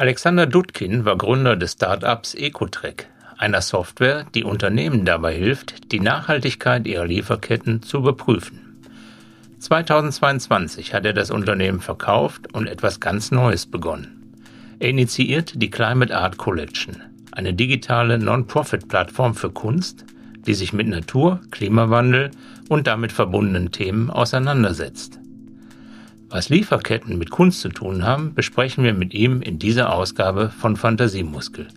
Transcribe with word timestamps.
Alexander 0.00 0.46
Dudkin 0.46 1.04
war 1.04 1.18
Gründer 1.18 1.56
des 1.56 1.72
Startups 1.72 2.36
Ecotrek, 2.36 3.08
einer 3.36 3.60
Software, 3.60 4.26
die 4.32 4.44
Unternehmen 4.44 5.04
dabei 5.04 5.34
hilft, 5.34 5.90
die 5.90 5.98
Nachhaltigkeit 5.98 6.86
ihrer 6.86 7.04
Lieferketten 7.04 7.82
zu 7.82 7.96
überprüfen. 7.96 8.80
2022 9.58 10.94
hat 10.94 11.04
er 11.04 11.14
das 11.14 11.32
Unternehmen 11.32 11.80
verkauft 11.80 12.54
und 12.54 12.68
etwas 12.68 13.00
ganz 13.00 13.32
Neues 13.32 13.66
begonnen. 13.66 14.36
Er 14.78 14.90
initiierte 14.90 15.58
die 15.58 15.70
Climate 15.70 16.16
Art 16.16 16.36
Collection, 16.36 17.02
eine 17.32 17.52
digitale 17.52 18.20
Non-Profit-Plattform 18.20 19.34
für 19.34 19.50
Kunst, 19.50 20.04
die 20.46 20.54
sich 20.54 20.72
mit 20.72 20.86
Natur, 20.86 21.40
Klimawandel 21.50 22.30
und 22.68 22.86
damit 22.86 23.10
verbundenen 23.10 23.72
Themen 23.72 24.10
auseinandersetzt. 24.10 25.17
Was 26.30 26.50
Lieferketten 26.50 27.16
mit 27.16 27.30
Kunst 27.30 27.62
zu 27.62 27.70
tun 27.70 28.04
haben, 28.04 28.34
besprechen 28.34 28.84
wir 28.84 28.92
mit 28.92 29.14
ihm 29.14 29.40
in 29.40 29.58
dieser 29.58 29.94
Ausgabe 29.94 30.50
von 30.50 30.76
Fantasiemuskel, 30.76 31.68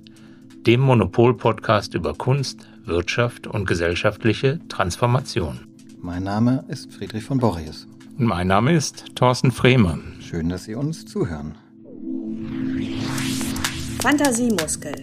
dem 0.68 0.82
Monopol-Podcast 0.82 1.94
über 1.94 2.14
Kunst, 2.14 2.68
Wirtschaft 2.84 3.48
und 3.48 3.66
gesellschaftliche 3.66 4.60
Transformation. 4.68 5.62
Mein 6.02 6.24
Name 6.24 6.66
ist 6.68 6.92
Friedrich 6.92 7.24
von 7.24 7.38
Borries. 7.38 7.88
Und 8.18 8.26
mein 8.26 8.48
Name 8.48 8.74
ist 8.76 9.16
Thorsten 9.16 9.54
Fremer. 9.54 10.00
Schön, 10.20 10.50
dass 10.50 10.66
Sie 10.66 10.76
uns 10.76 11.06
zuhören. 11.06 11.56
Fantasiemuskel, 14.02 14.96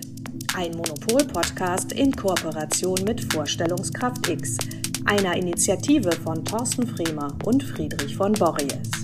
ein 0.56 0.72
Monopol-Podcast 0.72 1.92
in 1.92 2.12
Kooperation 2.12 2.98
mit 3.06 3.32
Vorstellungskraft 3.32 4.28
X, 4.28 4.58
einer 5.06 5.34
Initiative 5.36 6.12
von 6.12 6.44
Thorsten 6.44 6.86
Fremer 6.86 7.32
und 7.46 7.62
Friedrich 7.62 8.14
von 8.14 8.34
Borries. 8.34 8.97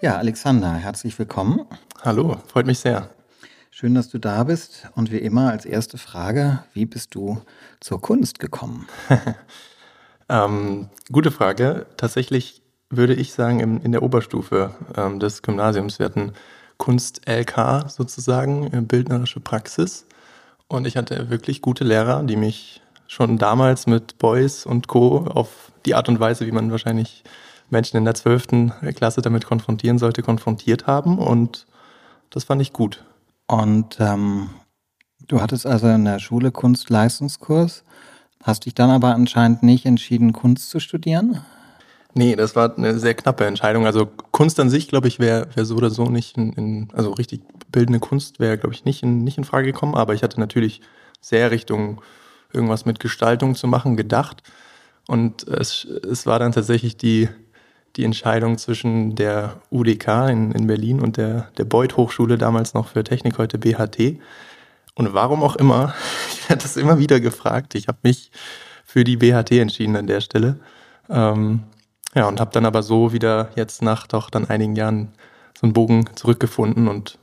Ja, 0.00 0.16
Alexander, 0.16 0.74
herzlich 0.74 1.18
willkommen. 1.18 1.66
Hallo, 2.04 2.36
freut 2.46 2.66
mich 2.66 2.78
sehr. 2.78 3.10
Schön, 3.72 3.96
dass 3.96 4.08
du 4.08 4.18
da 4.18 4.44
bist. 4.44 4.88
Und 4.94 5.10
wie 5.10 5.18
immer 5.18 5.50
als 5.50 5.64
erste 5.64 5.98
Frage, 5.98 6.62
wie 6.72 6.86
bist 6.86 7.16
du 7.16 7.42
zur 7.80 8.00
Kunst 8.00 8.38
gekommen? 8.38 8.86
ähm, 10.28 10.88
gute 11.10 11.32
Frage. 11.32 11.86
Tatsächlich 11.96 12.62
würde 12.90 13.14
ich 13.14 13.32
sagen, 13.32 13.58
in, 13.58 13.80
in 13.80 13.90
der 13.90 14.04
Oberstufe 14.04 14.70
ähm, 14.96 15.18
des 15.18 15.42
Gymnasiums. 15.42 15.98
Wir 15.98 16.06
hatten 16.06 16.32
Kunst-LK 16.76 17.90
sozusagen, 17.90 18.72
äh, 18.72 18.80
bildnerische 18.80 19.40
Praxis. 19.40 20.06
Und 20.68 20.86
ich 20.86 20.96
hatte 20.96 21.28
wirklich 21.28 21.60
gute 21.60 21.82
Lehrer, 21.82 22.22
die 22.22 22.36
mich 22.36 22.82
schon 23.08 23.36
damals 23.36 23.88
mit 23.88 24.18
Boys 24.18 24.64
und 24.64 24.86
Co. 24.86 25.26
auf 25.26 25.72
die 25.86 25.96
Art 25.96 26.08
und 26.08 26.20
Weise, 26.20 26.46
wie 26.46 26.52
man 26.52 26.70
wahrscheinlich 26.70 27.24
Menschen 27.70 27.96
in 27.96 28.04
der 28.04 28.14
12. 28.14 28.72
Klasse 28.94 29.22
damit 29.22 29.46
konfrontieren 29.46 29.98
sollte, 29.98 30.22
konfrontiert 30.22 30.86
haben. 30.86 31.18
Und 31.18 31.66
das 32.30 32.44
fand 32.44 32.62
ich 32.62 32.72
gut. 32.72 33.04
Und 33.46 33.98
ähm, 34.00 34.50
du 35.26 35.40
hattest 35.40 35.66
also 35.66 35.88
in 35.88 36.04
der 36.04 36.18
Schule 36.18 36.50
Kunstleistungskurs, 36.50 37.84
hast 38.42 38.66
dich 38.66 38.74
dann 38.74 38.90
aber 38.90 39.14
anscheinend 39.14 39.62
nicht 39.62 39.86
entschieden, 39.86 40.32
Kunst 40.32 40.70
zu 40.70 40.80
studieren? 40.80 41.40
Nee, 42.14 42.36
das 42.36 42.56
war 42.56 42.76
eine 42.76 42.98
sehr 42.98 43.14
knappe 43.14 43.46
Entscheidung. 43.46 43.86
Also 43.86 44.06
Kunst 44.32 44.58
an 44.60 44.70
sich, 44.70 44.88
glaube 44.88 45.08
ich, 45.08 45.18
wäre 45.18 45.48
wär 45.54 45.64
so 45.64 45.76
oder 45.76 45.90
so 45.90 46.06
nicht 46.06 46.36
in, 46.36 46.52
in 46.54 46.88
also 46.94 47.12
richtig 47.12 47.42
bildende 47.70 48.00
Kunst 48.00 48.40
wäre, 48.40 48.58
glaube 48.58 48.74
ich, 48.74 48.84
nicht 48.84 49.02
in, 49.02 49.24
nicht 49.24 49.38
in 49.38 49.44
Frage 49.44 49.72
gekommen. 49.72 49.94
Aber 49.94 50.14
ich 50.14 50.22
hatte 50.22 50.40
natürlich 50.40 50.80
sehr 51.20 51.50
Richtung 51.50 52.00
irgendwas 52.52 52.86
mit 52.86 52.98
Gestaltung 52.98 53.54
zu 53.54 53.66
machen 53.66 53.96
gedacht. 53.96 54.42
Und 55.06 55.46
es, 55.46 55.84
es 55.84 56.26
war 56.26 56.38
dann 56.38 56.52
tatsächlich 56.52 56.96
die, 56.96 57.28
die 57.96 58.04
Entscheidung 58.04 58.58
zwischen 58.58 59.14
der 59.14 59.60
UDK 59.70 60.28
in, 60.28 60.52
in 60.52 60.66
Berlin 60.66 61.00
und 61.00 61.16
der, 61.16 61.48
der 61.56 61.64
Beuth 61.64 61.96
Hochschule, 61.96 62.38
damals 62.38 62.74
noch 62.74 62.88
für 62.88 63.04
Technik, 63.04 63.38
heute 63.38 63.58
BHT. 63.58 64.18
Und 64.94 65.14
warum 65.14 65.42
auch 65.42 65.56
immer, 65.56 65.94
ich 66.32 66.48
werde 66.48 66.62
das 66.62 66.76
immer 66.76 66.98
wieder 66.98 67.20
gefragt, 67.20 67.74
ich 67.74 67.88
habe 67.88 67.98
mich 68.02 68.30
für 68.84 69.04
die 69.04 69.16
BHT 69.16 69.52
entschieden 69.52 69.96
an 69.96 70.06
der 70.06 70.20
Stelle. 70.20 70.60
Ähm, 71.10 71.64
ja, 72.14 72.26
und 72.26 72.40
habe 72.40 72.50
dann 72.52 72.66
aber 72.66 72.82
so 72.82 73.12
wieder 73.12 73.50
jetzt 73.54 73.82
nach 73.82 74.06
doch 74.06 74.30
dann 74.30 74.48
einigen 74.48 74.76
Jahren 74.76 75.12
so 75.58 75.66
einen 75.66 75.72
Bogen 75.72 76.08
zurückgefunden 76.14 76.88
und 76.88 77.18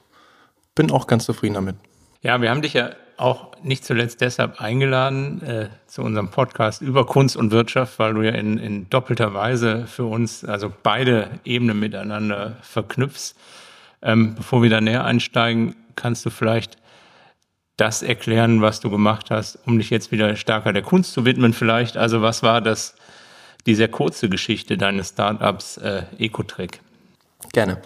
bin 0.75 0.91
auch 0.91 1.07
ganz 1.07 1.25
zufrieden 1.25 1.55
damit. 1.55 1.75
Ja, 2.21 2.41
wir 2.41 2.49
haben 2.49 2.61
dich 2.61 2.73
ja 2.73 2.91
auch 3.17 3.51
nicht 3.63 3.85
zuletzt 3.85 4.21
deshalb 4.21 4.61
eingeladen 4.61 5.41
äh, 5.41 5.69
zu 5.87 6.01
unserem 6.01 6.29
Podcast 6.29 6.81
über 6.81 7.05
Kunst 7.05 7.37
und 7.37 7.51
Wirtschaft, 7.51 7.99
weil 7.99 8.13
du 8.13 8.21
ja 8.21 8.31
in, 8.31 8.57
in 8.57 8.89
doppelter 8.89 9.33
Weise 9.33 9.87
für 9.87 10.05
uns, 10.05 10.43
also 10.43 10.71
beide 10.83 11.29
Ebenen 11.45 11.79
miteinander 11.79 12.57
verknüpfst. 12.61 13.35
Ähm, 14.01 14.35
bevor 14.35 14.61
wir 14.61 14.69
da 14.69 14.81
näher 14.81 15.05
einsteigen, 15.05 15.75
kannst 15.95 16.25
du 16.25 16.29
vielleicht 16.29 16.77
das 17.77 18.03
erklären, 18.03 18.61
was 18.61 18.79
du 18.79 18.89
gemacht 18.89 19.31
hast, 19.31 19.59
um 19.65 19.77
dich 19.77 19.89
jetzt 19.89 20.11
wieder 20.11 20.35
stärker 20.35 20.73
der 20.73 20.83
Kunst 20.83 21.13
zu 21.13 21.25
widmen 21.25 21.53
vielleicht. 21.53 21.97
Also 21.97 22.21
was 22.21 22.43
war 22.43 22.61
das, 22.61 22.95
die 23.65 23.75
sehr 23.75 23.89
kurze 23.89 24.29
Geschichte 24.29 24.77
deines 24.77 25.09
Startups 25.09 25.77
äh, 25.77 26.03
Ecotrick? 26.17 26.81
Gerne. 27.51 27.81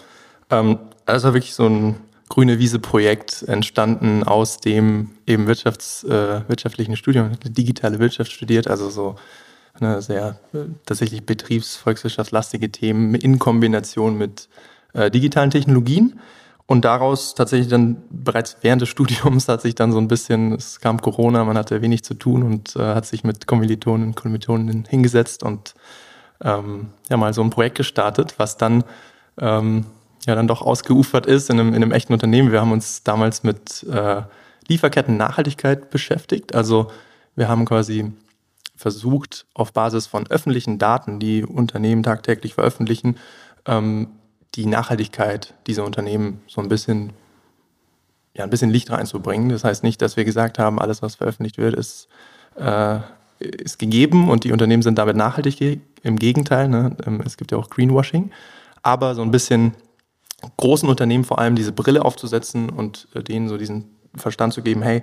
Ähm, 0.50 0.78
das 1.06 1.24
war 1.24 1.34
wirklich 1.34 1.54
so 1.54 1.66
ein 1.66 1.96
grüne 2.30 2.58
Wiese-Projekt 2.58 3.42
entstanden 3.42 4.22
aus 4.22 4.58
dem 4.58 5.10
eben 5.26 5.46
Wirtschafts, 5.46 6.04
äh, 6.04 6.48
wirtschaftlichen 6.48 6.96
Studium, 6.96 7.32
digitale 7.44 7.98
Wirtschaft 7.98 8.32
studiert, 8.32 8.68
also 8.68 8.88
so 8.88 9.16
eine 9.74 10.00
sehr 10.00 10.38
äh, 10.54 10.58
tatsächlich 10.86 11.26
betriebsvolkswirtschaftslastige 11.26 12.70
Themen 12.70 13.14
in 13.16 13.38
Kombination 13.38 14.16
mit 14.16 14.48
äh, 14.94 15.10
digitalen 15.10 15.50
Technologien. 15.50 16.20
Und 16.66 16.84
daraus 16.84 17.34
tatsächlich 17.34 17.68
dann 17.68 18.04
bereits 18.10 18.56
während 18.62 18.80
des 18.80 18.88
Studiums 18.90 19.48
hat 19.48 19.60
sich 19.60 19.74
dann 19.74 19.90
so 19.90 19.98
ein 19.98 20.06
bisschen, 20.06 20.52
es 20.52 20.80
kam 20.80 21.02
Corona, 21.02 21.44
man 21.44 21.58
hatte 21.58 21.82
wenig 21.82 22.04
zu 22.04 22.14
tun 22.14 22.44
und 22.44 22.76
äh, 22.76 22.94
hat 22.94 23.06
sich 23.06 23.24
mit 23.24 23.48
Kommilitonen 23.48 24.08
und 24.08 24.14
Kommilitonen 24.14 24.84
hingesetzt 24.88 25.42
und 25.42 25.74
ähm, 26.42 26.90
ja 27.08 27.16
mal 27.16 27.34
so 27.34 27.42
ein 27.42 27.50
Projekt 27.50 27.76
gestartet, 27.76 28.34
was 28.38 28.56
dann 28.56 28.84
ähm, 29.40 29.84
ja 30.26 30.34
dann 30.34 30.48
doch 30.48 30.62
ausgeufert 30.62 31.26
ist 31.26 31.50
in 31.50 31.58
einem, 31.58 31.70
in 31.70 31.82
einem 31.82 31.92
echten 31.92 32.12
Unternehmen. 32.12 32.52
Wir 32.52 32.60
haben 32.60 32.72
uns 32.72 33.02
damals 33.02 33.42
mit 33.42 33.84
äh, 33.84 34.22
Lieferketten-Nachhaltigkeit 34.68 35.90
beschäftigt. 35.90 36.54
Also 36.54 36.90
wir 37.36 37.48
haben 37.48 37.64
quasi 37.64 38.12
versucht, 38.76 39.46
auf 39.54 39.72
Basis 39.72 40.06
von 40.06 40.26
öffentlichen 40.28 40.78
Daten, 40.78 41.18
die 41.20 41.44
Unternehmen 41.44 42.02
tagtäglich 42.02 42.54
veröffentlichen, 42.54 43.16
ähm, 43.66 44.08
die 44.54 44.66
Nachhaltigkeit 44.66 45.54
dieser 45.66 45.84
Unternehmen 45.84 46.40
so 46.46 46.60
ein 46.60 46.68
bisschen, 46.68 47.12
ja, 48.34 48.44
ein 48.44 48.50
bisschen 48.50 48.70
Licht 48.70 48.90
reinzubringen. 48.90 49.50
Das 49.50 49.64
heißt 49.64 49.82
nicht, 49.82 50.00
dass 50.02 50.16
wir 50.16 50.24
gesagt 50.24 50.58
haben, 50.58 50.78
alles, 50.78 51.02
was 51.02 51.16
veröffentlicht 51.16 51.58
wird, 51.58 51.74
ist, 51.74 52.08
äh, 52.56 53.00
ist 53.38 53.78
gegeben 53.78 54.30
und 54.30 54.44
die 54.44 54.52
Unternehmen 54.52 54.82
sind 54.82 54.98
damit 54.98 55.16
nachhaltig. 55.16 55.80
Im 56.02 56.18
Gegenteil, 56.18 56.68
ne? 56.68 56.96
Ähm, 57.06 57.22
es 57.24 57.36
gibt 57.36 57.52
ja 57.52 57.58
auch 57.58 57.70
Greenwashing. 57.70 58.30
Aber 58.82 59.14
so 59.14 59.22
ein 59.22 59.30
bisschen 59.30 59.74
großen 60.56 60.88
Unternehmen 60.88 61.24
vor 61.24 61.38
allem 61.38 61.56
diese 61.56 61.72
Brille 61.72 62.04
aufzusetzen 62.04 62.70
und 62.70 63.08
äh, 63.14 63.22
denen 63.22 63.48
so 63.48 63.56
diesen 63.56 63.96
Verstand 64.14 64.52
zu 64.52 64.62
geben, 64.62 64.82
hey, 64.82 65.02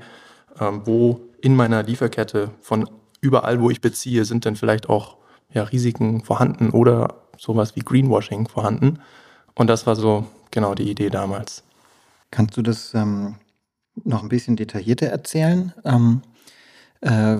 ähm, 0.59 0.81
wo 0.85 1.21
in 1.41 1.55
meiner 1.55 1.83
Lieferkette 1.83 2.51
von 2.61 2.89
überall, 3.21 3.61
wo 3.61 3.69
ich 3.69 3.81
beziehe, 3.81 4.25
sind 4.25 4.45
denn 4.45 4.55
vielleicht 4.55 4.89
auch 4.89 5.17
ja, 5.53 5.63
Risiken 5.63 6.23
vorhanden 6.23 6.71
oder 6.71 7.21
sowas 7.37 7.75
wie 7.75 7.81
Greenwashing 7.81 8.47
vorhanden. 8.47 8.99
Und 9.55 9.67
das 9.67 9.87
war 9.87 9.95
so 9.95 10.25
genau 10.51 10.75
die 10.75 10.89
Idee 10.89 11.09
damals. 11.09 11.63
Kannst 12.31 12.57
du 12.57 12.61
das 12.61 12.93
ähm, 12.93 13.35
noch 14.03 14.23
ein 14.23 14.29
bisschen 14.29 14.55
detaillierter 14.55 15.07
erzählen? 15.07 15.73
Ähm, 15.85 16.21
äh, 17.01 17.37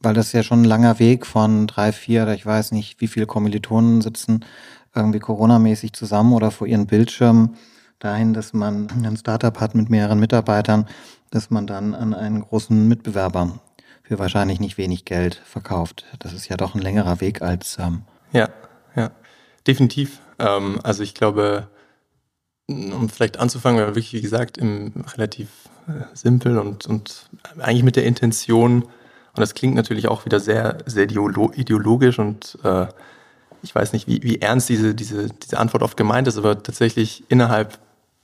weil 0.00 0.14
das 0.14 0.32
ja 0.32 0.42
schon 0.42 0.62
ein 0.62 0.66
langer 0.66 0.98
Weg 0.98 1.26
von 1.26 1.66
drei, 1.66 1.92
vier 1.92 2.24
oder 2.24 2.34
ich 2.34 2.44
weiß 2.44 2.72
nicht, 2.72 3.00
wie 3.00 3.06
viele 3.06 3.26
Kommilitonen 3.26 4.00
sitzen 4.00 4.44
irgendwie 4.94 5.20
Corona-mäßig 5.20 5.92
zusammen 5.92 6.32
oder 6.32 6.50
vor 6.50 6.66
ihren 6.66 6.86
Bildschirmen 6.86 7.56
dahin, 7.98 8.34
dass 8.34 8.52
man 8.52 8.88
ein 9.04 9.16
Startup 9.16 9.58
hat 9.60 9.74
mit 9.74 9.88
mehreren 9.90 10.18
Mitarbeitern, 10.18 10.86
dass 11.30 11.50
man 11.50 11.66
dann 11.66 11.94
an 11.94 12.14
einen 12.14 12.42
großen 12.42 12.88
Mitbewerber 12.88 13.60
für 14.02 14.18
wahrscheinlich 14.18 14.60
nicht 14.60 14.76
wenig 14.78 15.04
Geld 15.04 15.36
verkauft. 15.44 16.04
Das 16.18 16.32
ist 16.32 16.48
ja 16.48 16.56
doch 16.56 16.74
ein 16.74 16.82
längerer 16.82 17.20
Weg 17.20 17.42
als. 17.42 17.78
Ähm 17.78 18.02
ja, 18.32 18.48
ja, 18.96 19.10
definitiv. 19.66 20.20
Ähm, 20.38 20.80
also 20.82 21.02
ich 21.02 21.14
glaube, 21.14 21.68
um 22.68 23.08
vielleicht 23.08 23.38
anzufangen, 23.38 23.80
war 23.80 23.88
wirklich, 23.88 24.12
wie 24.12 24.20
gesagt, 24.20 24.58
im 24.58 24.92
relativ 25.14 25.48
äh, 25.86 26.04
simpel 26.14 26.58
und, 26.58 26.86
und 26.86 27.28
eigentlich 27.58 27.84
mit 27.84 27.96
der 27.96 28.04
Intention, 28.04 28.82
und 28.82 29.40
das 29.40 29.54
klingt 29.54 29.74
natürlich 29.74 30.08
auch 30.08 30.24
wieder 30.24 30.40
sehr, 30.40 30.78
sehr 30.86 31.04
ideologisch 31.04 32.18
und 32.18 32.58
äh, 32.64 32.86
ich 33.62 33.74
weiß 33.74 33.92
nicht, 33.92 34.06
wie, 34.08 34.22
wie 34.22 34.40
ernst 34.40 34.68
diese, 34.68 34.94
diese, 34.94 35.28
diese 35.28 35.58
Antwort 35.58 35.82
oft 35.82 35.96
gemeint 35.96 36.28
ist, 36.28 36.38
aber 36.38 36.62
tatsächlich 36.62 37.24
innerhalb 37.28 37.78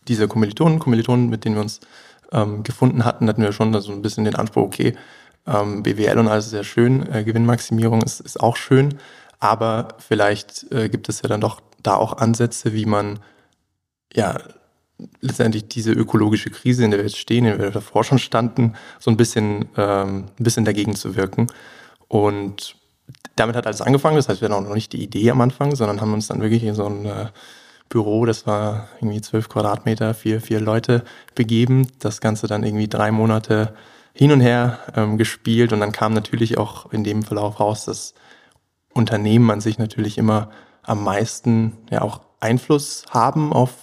dieser 0.08 0.28
Kommilitonen, 0.28 0.78
Kommilitonen, 0.78 1.28
mit 1.28 1.44
denen 1.44 1.56
wir 1.56 1.62
uns 1.62 1.80
ähm, 2.32 2.62
gefunden 2.62 3.04
hatten, 3.04 3.28
hatten 3.28 3.42
wir 3.42 3.52
schon 3.52 3.78
so 3.80 3.92
ein 3.92 4.02
bisschen 4.02 4.24
den 4.24 4.34
Anspruch, 4.34 4.62
okay, 4.62 4.94
ähm, 5.46 5.82
BWL 5.82 6.18
und 6.18 6.28
alles 6.28 6.46
ist 6.46 6.50
sehr 6.50 6.64
schön, 6.64 7.10
äh, 7.12 7.24
Gewinnmaximierung 7.24 8.02
ist, 8.02 8.20
ist 8.20 8.40
auch 8.40 8.56
schön, 8.56 8.98
aber 9.38 9.88
vielleicht 9.98 10.70
äh, 10.72 10.88
gibt 10.88 11.08
es 11.08 11.22
ja 11.22 11.28
dann 11.28 11.40
doch 11.40 11.60
da 11.82 11.94
auch 11.94 12.18
Ansätze, 12.18 12.72
wie 12.72 12.86
man 12.86 13.20
ja, 14.12 14.38
letztendlich 15.20 15.68
diese 15.68 15.92
ökologische 15.92 16.50
Krise, 16.50 16.84
in 16.84 16.90
der 16.90 16.98
wir 16.98 17.06
jetzt 17.06 17.18
stehen, 17.18 17.44
in 17.44 17.52
der 17.52 17.60
wir 17.60 17.70
davor 17.70 18.04
schon 18.04 18.18
standen, 18.18 18.74
so 18.98 19.10
ein 19.10 19.16
bisschen, 19.16 19.68
ähm, 19.76 20.26
ein 20.38 20.44
bisschen 20.44 20.64
dagegen 20.64 20.94
zu 20.96 21.14
wirken. 21.14 21.46
Und 22.08 22.76
damit 23.38 23.56
hat 23.56 23.66
alles 23.66 23.80
angefangen. 23.80 24.16
Das 24.16 24.28
heißt, 24.28 24.40
wir 24.40 24.48
hatten 24.48 24.58
auch 24.58 24.68
noch 24.68 24.74
nicht 24.74 24.92
die 24.92 25.02
Idee 25.02 25.30
am 25.30 25.40
Anfang, 25.40 25.74
sondern 25.74 26.00
haben 26.00 26.12
uns 26.12 26.28
dann 26.28 26.40
wirklich 26.40 26.64
in 26.64 26.74
so 26.74 26.86
ein 26.86 27.06
äh, 27.06 27.26
Büro, 27.88 28.26
das 28.26 28.46
war 28.46 28.88
irgendwie 29.00 29.20
zwölf 29.20 29.48
Quadratmeter, 29.48 30.14
vier, 30.14 30.40
vier 30.40 30.60
Leute 30.60 31.04
begeben. 31.34 31.88
Das 31.98 32.20
Ganze 32.20 32.46
dann 32.46 32.62
irgendwie 32.62 32.88
drei 32.88 33.10
Monate 33.10 33.74
hin 34.12 34.32
und 34.32 34.40
her 34.40 34.78
ähm, 34.94 35.16
gespielt. 35.16 35.72
Und 35.72 35.80
dann 35.80 35.92
kam 35.92 36.12
natürlich 36.12 36.58
auch 36.58 36.92
in 36.92 37.04
dem 37.04 37.22
Verlauf 37.22 37.60
raus, 37.60 37.84
dass 37.84 38.14
Unternehmen 38.92 39.50
an 39.50 39.60
sich 39.60 39.78
natürlich 39.78 40.18
immer 40.18 40.50
am 40.82 41.04
meisten 41.04 41.78
ja 41.90 42.02
auch 42.02 42.20
Einfluss 42.40 43.04
haben 43.10 43.52
auf 43.52 43.74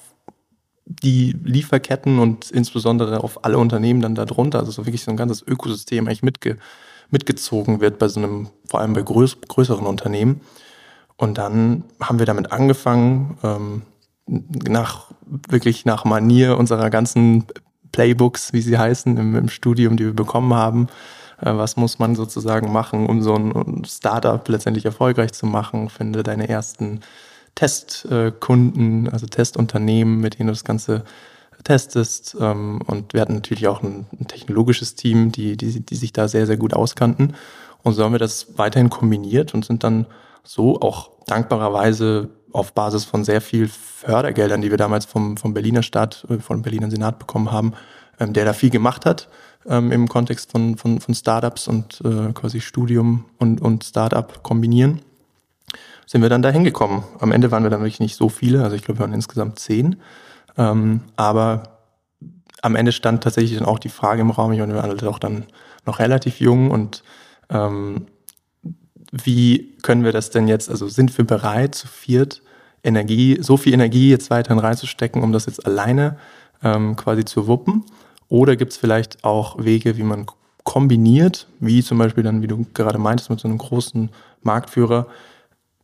die 0.85 1.35
Lieferketten 1.43 2.19
und 2.19 2.51
insbesondere 2.51 3.23
auf 3.23 3.43
alle 3.43 3.57
Unternehmen 3.57 4.01
dann 4.01 4.13
darunter, 4.13 4.59
also 4.59 4.71
so 4.71 4.85
wirklich 4.85 5.03
so 5.03 5.11
ein 5.11 5.17
ganzes 5.17 5.41
Ökosystem 5.41 6.05
eigentlich 6.05 6.21
mitge 6.21 6.57
mitgezogen 7.09 7.81
wird 7.81 7.99
bei 7.99 8.07
so 8.07 8.19
einem, 8.19 8.49
vor 8.67 8.81
allem 8.81 8.93
bei 8.93 9.01
größ 9.01 9.37
größeren 9.47 9.85
Unternehmen. 9.85 10.41
Und 11.17 11.37
dann 11.37 11.85
haben 12.01 12.19
wir 12.19 12.25
damit 12.25 12.51
angefangen, 12.51 13.37
ähm, 13.43 13.81
nach 14.27 15.11
wirklich 15.27 15.85
nach 15.85 16.03
Manier 16.03 16.57
unserer 16.57 16.89
ganzen 16.89 17.45
Playbooks, 17.91 18.53
wie 18.53 18.61
sie 18.61 18.77
heißen, 18.77 19.17
im, 19.17 19.35
im 19.35 19.49
Studium, 19.49 19.97
die 19.97 20.05
wir 20.05 20.13
bekommen 20.13 20.53
haben. 20.53 20.87
Äh, 21.39 21.55
was 21.55 21.77
muss 21.77 21.99
man 21.99 22.15
sozusagen 22.15 22.71
machen, 22.71 23.07
um 23.07 23.21
so 23.21 23.35
ein 23.35 23.85
Startup 23.85 24.47
letztendlich 24.47 24.85
erfolgreich 24.85 25.33
zu 25.33 25.45
machen? 25.45 25.89
Finde 25.89 26.23
deine 26.23 26.49
ersten 26.49 27.01
Testkunden, 27.55 29.09
also 29.09 29.27
Testunternehmen, 29.27 30.19
mit 30.19 30.37
denen 30.37 30.47
du 30.47 30.53
das 30.53 30.65
Ganze 30.65 31.05
testest. 31.65 32.37
Ähm, 32.39 32.81
und 32.87 33.13
wir 33.13 33.19
hatten 33.19 33.35
natürlich 33.35 33.67
auch 33.67 33.83
ein, 33.83 34.05
technologisches 34.27 34.95
Team, 34.95 35.31
die, 35.31 35.57
die, 35.57 35.81
die 35.81 35.95
sich 35.95 36.13
da 36.13 36.29
sehr, 36.29 36.47
sehr 36.47 36.57
gut 36.57 36.73
auskannten. 36.73 37.35
Und 37.83 37.93
so 37.93 38.03
haben 38.03 38.13
wir 38.13 38.19
das 38.19 38.57
weiterhin 38.57 38.89
kombiniert 38.89 39.53
und 39.53 39.65
sind 39.65 39.83
dann 39.83 40.05
so 40.43 40.79
auch 40.79 41.11
dankbarerweise 41.27 42.29
auf 42.53 42.73
Basis 42.73 43.03
von 43.03 43.25
sehr 43.25 43.41
viel 43.41 43.67
Fördergeldern, 43.67 44.61
die 44.61 44.71
wir 44.71 44.77
damals 44.77 45.05
vom, 45.05 45.35
vom 45.35 45.53
Berliner 45.53 45.83
Staat, 45.83 46.25
äh, 46.29 46.37
vom 46.37 46.61
Berliner 46.61 46.89
Senat 46.89 47.19
bekommen 47.19 47.51
haben, 47.51 47.73
ähm, 48.19 48.31
der 48.31 48.45
da 48.45 48.53
viel 48.53 48.69
gemacht 48.69 49.05
hat 49.05 49.27
ähm, 49.67 49.91
im 49.91 50.07
Kontext 50.07 50.51
von, 50.51 50.77
von, 50.77 51.01
von 51.01 51.13
Startups 51.13 51.67
und 51.67 52.01
äh, 52.05 52.31
quasi 52.33 52.61
Studium 52.61 53.25
und, 53.39 53.61
und 53.61 53.83
Startup 53.83 54.41
kombinieren 54.41 55.01
sind 56.05 56.21
wir 56.21 56.29
dann 56.29 56.41
da 56.41 56.49
hingekommen. 56.49 57.03
Am 57.19 57.31
Ende 57.31 57.51
waren 57.51 57.63
wir 57.63 57.69
dann 57.69 57.81
wirklich 57.81 57.99
nicht 57.99 58.15
so 58.15 58.29
viele, 58.29 58.63
also 58.63 58.75
ich 58.75 58.83
glaube, 58.83 58.99
wir 58.99 59.03
waren 59.03 59.13
insgesamt 59.13 59.59
zehn. 59.59 59.97
Ähm, 60.57 61.01
aber 61.15 61.63
am 62.61 62.75
Ende 62.75 62.91
stand 62.91 63.23
tatsächlich 63.23 63.57
dann 63.57 63.67
auch 63.67 63.79
die 63.79 63.89
Frage 63.89 64.21
im 64.21 64.31
Raum, 64.31 64.51
ich 64.51 64.59
meine, 64.59 64.73
wir 64.73 64.81
waren 64.81 65.07
auch 65.07 65.19
dann 65.19 65.45
noch 65.85 65.99
relativ 65.99 66.39
jung 66.39 66.71
und 66.71 67.03
ähm, 67.49 68.07
wie 69.11 69.77
können 69.81 70.03
wir 70.03 70.11
das 70.11 70.31
denn 70.31 70.47
jetzt, 70.47 70.69
also 70.69 70.87
sind 70.87 71.15
wir 71.17 71.25
bereit, 71.25 71.75
zu 71.75 71.87
viert 71.87 72.41
Energie, 72.83 73.37
so 73.41 73.57
viel 73.57 73.73
Energie 73.73 74.09
jetzt 74.09 74.29
weiterhin 74.29 74.59
reinzustecken, 74.59 75.23
um 75.23 75.31
das 75.31 75.45
jetzt 75.45 75.65
alleine 75.65 76.17
ähm, 76.63 76.95
quasi 76.95 77.25
zu 77.25 77.47
wuppen? 77.47 77.83
Oder 78.29 78.55
gibt 78.55 78.71
es 78.73 78.77
vielleicht 78.77 79.23
auch 79.23 79.63
Wege, 79.63 79.97
wie 79.97 80.03
man 80.03 80.25
kombiniert, 80.63 81.47
wie 81.59 81.83
zum 81.83 81.97
Beispiel 81.97 82.23
dann, 82.23 82.41
wie 82.41 82.47
du 82.47 82.65
gerade 82.73 82.97
meintest, 82.97 83.29
mit 83.29 83.39
so 83.39 83.47
einem 83.47 83.57
großen 83.57 84.09
Marktführer, 84.41 85.07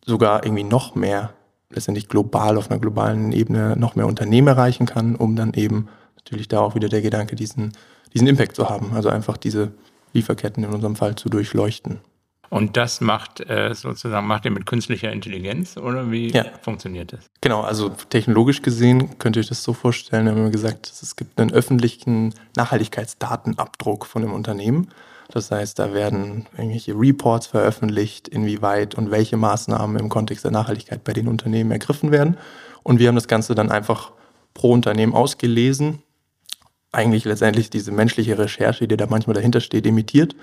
sogar 0.05 0.43
irgendwie 0.43 0.63
noch 0.63 0.95
mehr, 0.95 1.33
letztendlich 1.73 2.07
global 2.07 2.57
auf 2.57 2.69
einer 2.69 2.79
globalen 2.79 3.31
Ebene 3.31 3.75
noch 3.77 3.95
mehr 3.95 4.07
Unternehmen 4.07 4.47
erreichen 4.47 4.85
kann, 4.85 5.15
um 5.15 5.35
dann 5.35 5.53
eben 5.53 5.87
natürlich 6.17 6.47
da 6.47 6.59
auch 6.59 6.75
wieder 6.75 6.89
der 6.89 7.01
Gedanke, 7.01 7.35
diesen, 7.35 7.73
diesen 8.13 8.27
Impact 8.27 8.55
zu 8.55 8.69
haben. 8.69 8.93
Also 8.93 9.09
einfach 9.09 9.37
diese 9.37 9.71
Lieferketten 10.13 10.63
in 10.63 10.71
unserem 10.71 10.95
Fall 10.95 11.15
zu 11.15 11.29
durchleuchten. 11.29 11.99
Und 12.49 12.75
das 12.75 12.99
macht 12.99 13.39
äh, 13.49 13.73
sozusagen, 13.73 14.27
macht 14.27 14.43
ihr 14.43 14.51
mit 14.51 14.65
künstlicher 14.65 15.09
Intelligenz 15.09 15.77
oder 15.77 16.11
wie 16.11 16.31
ja. 16.31 16.43
funktioniert 16.61 17.13
das? 17.13 17.21
Genau, 17.39 17.61
also 17.61 17.87
technologisch 18.09 18.61
gesehen 18.61 19.17
könnt 19.19 19.37
ihr 19.37 19.39
euch 19.39 19.47
das 19.47 19.63
so 19.63 19.71
vorstellen, 19.71 20.27
haben 20.27 20.43
wir 20.43 20.51
gesagt, 20.51 20.91
es 21.01 21.15
gibt 21.15 21.39
einen 21.39 21.53
öffentlichen 21.53 22.33
Nachhaltigkeitsdatenabdruck 22.57 24.05
von 24.05 24.21
dem 24.21 24.33
Unternehmen. 24.33 24.89
Das 25.31 25.49
heißt, 25.49 25.79
da 25.79 25.93
werden 25.93 26.47
irgendwelche 26.57 26.93
Reports 26.93 27.47
veröffentlicht, 27.47 28.27
inwieweit 28.27 28.95
und 28.95 29.11
welche 29.11 29.37
Maßnahmen 29.37 29.97
im 29.97 30.09
Kontext 30.09 30.43
der 30.43 30.51
Nachhaltigkeit 30.51 31.03
bei 31.03 31.13
den 31.13 31.27
Unternehmen 31.27 31.71
ergriffen 31.71 32.11
werden. 32.11 32.37
Und 32.83 32.99
wir 32.99 33.07
haben 33.07 33.15
das 33.15 33.27
Ganze 33.27 33.55
dann 33.55 33.71
einfach 33.71 34.11
pro 34.53 34.71
Unternehmen 34.71 35.13
ausgelesen. 35.13 36.03
Eigentlich 36.91 37.23
letztendlich 37.23 37.69
diese 37.69 37.91
menschliche 37.91 38.37
Recherche, 38.37 38.87
die 38.87 38.97
da 38.97 39.07
manchmal 39.07 39.33
dahinter 39.33 39.61
steht, 39.61 39.85
imitiert 39.85 40.35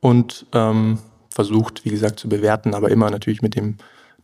und 0.00 0.46
ähm, 0.52 0.98
versucht, 1.30 1.84
wie 1.84 1.90
gesagt, 1.90 2.20
zu 2.20 2.28
bewerten, 2.28 2.74
aber 2.74 2.90
immer 2.90 3.10
natürlich 3.10 3.42
mit 3.42 3.56
dem 3.56 3.76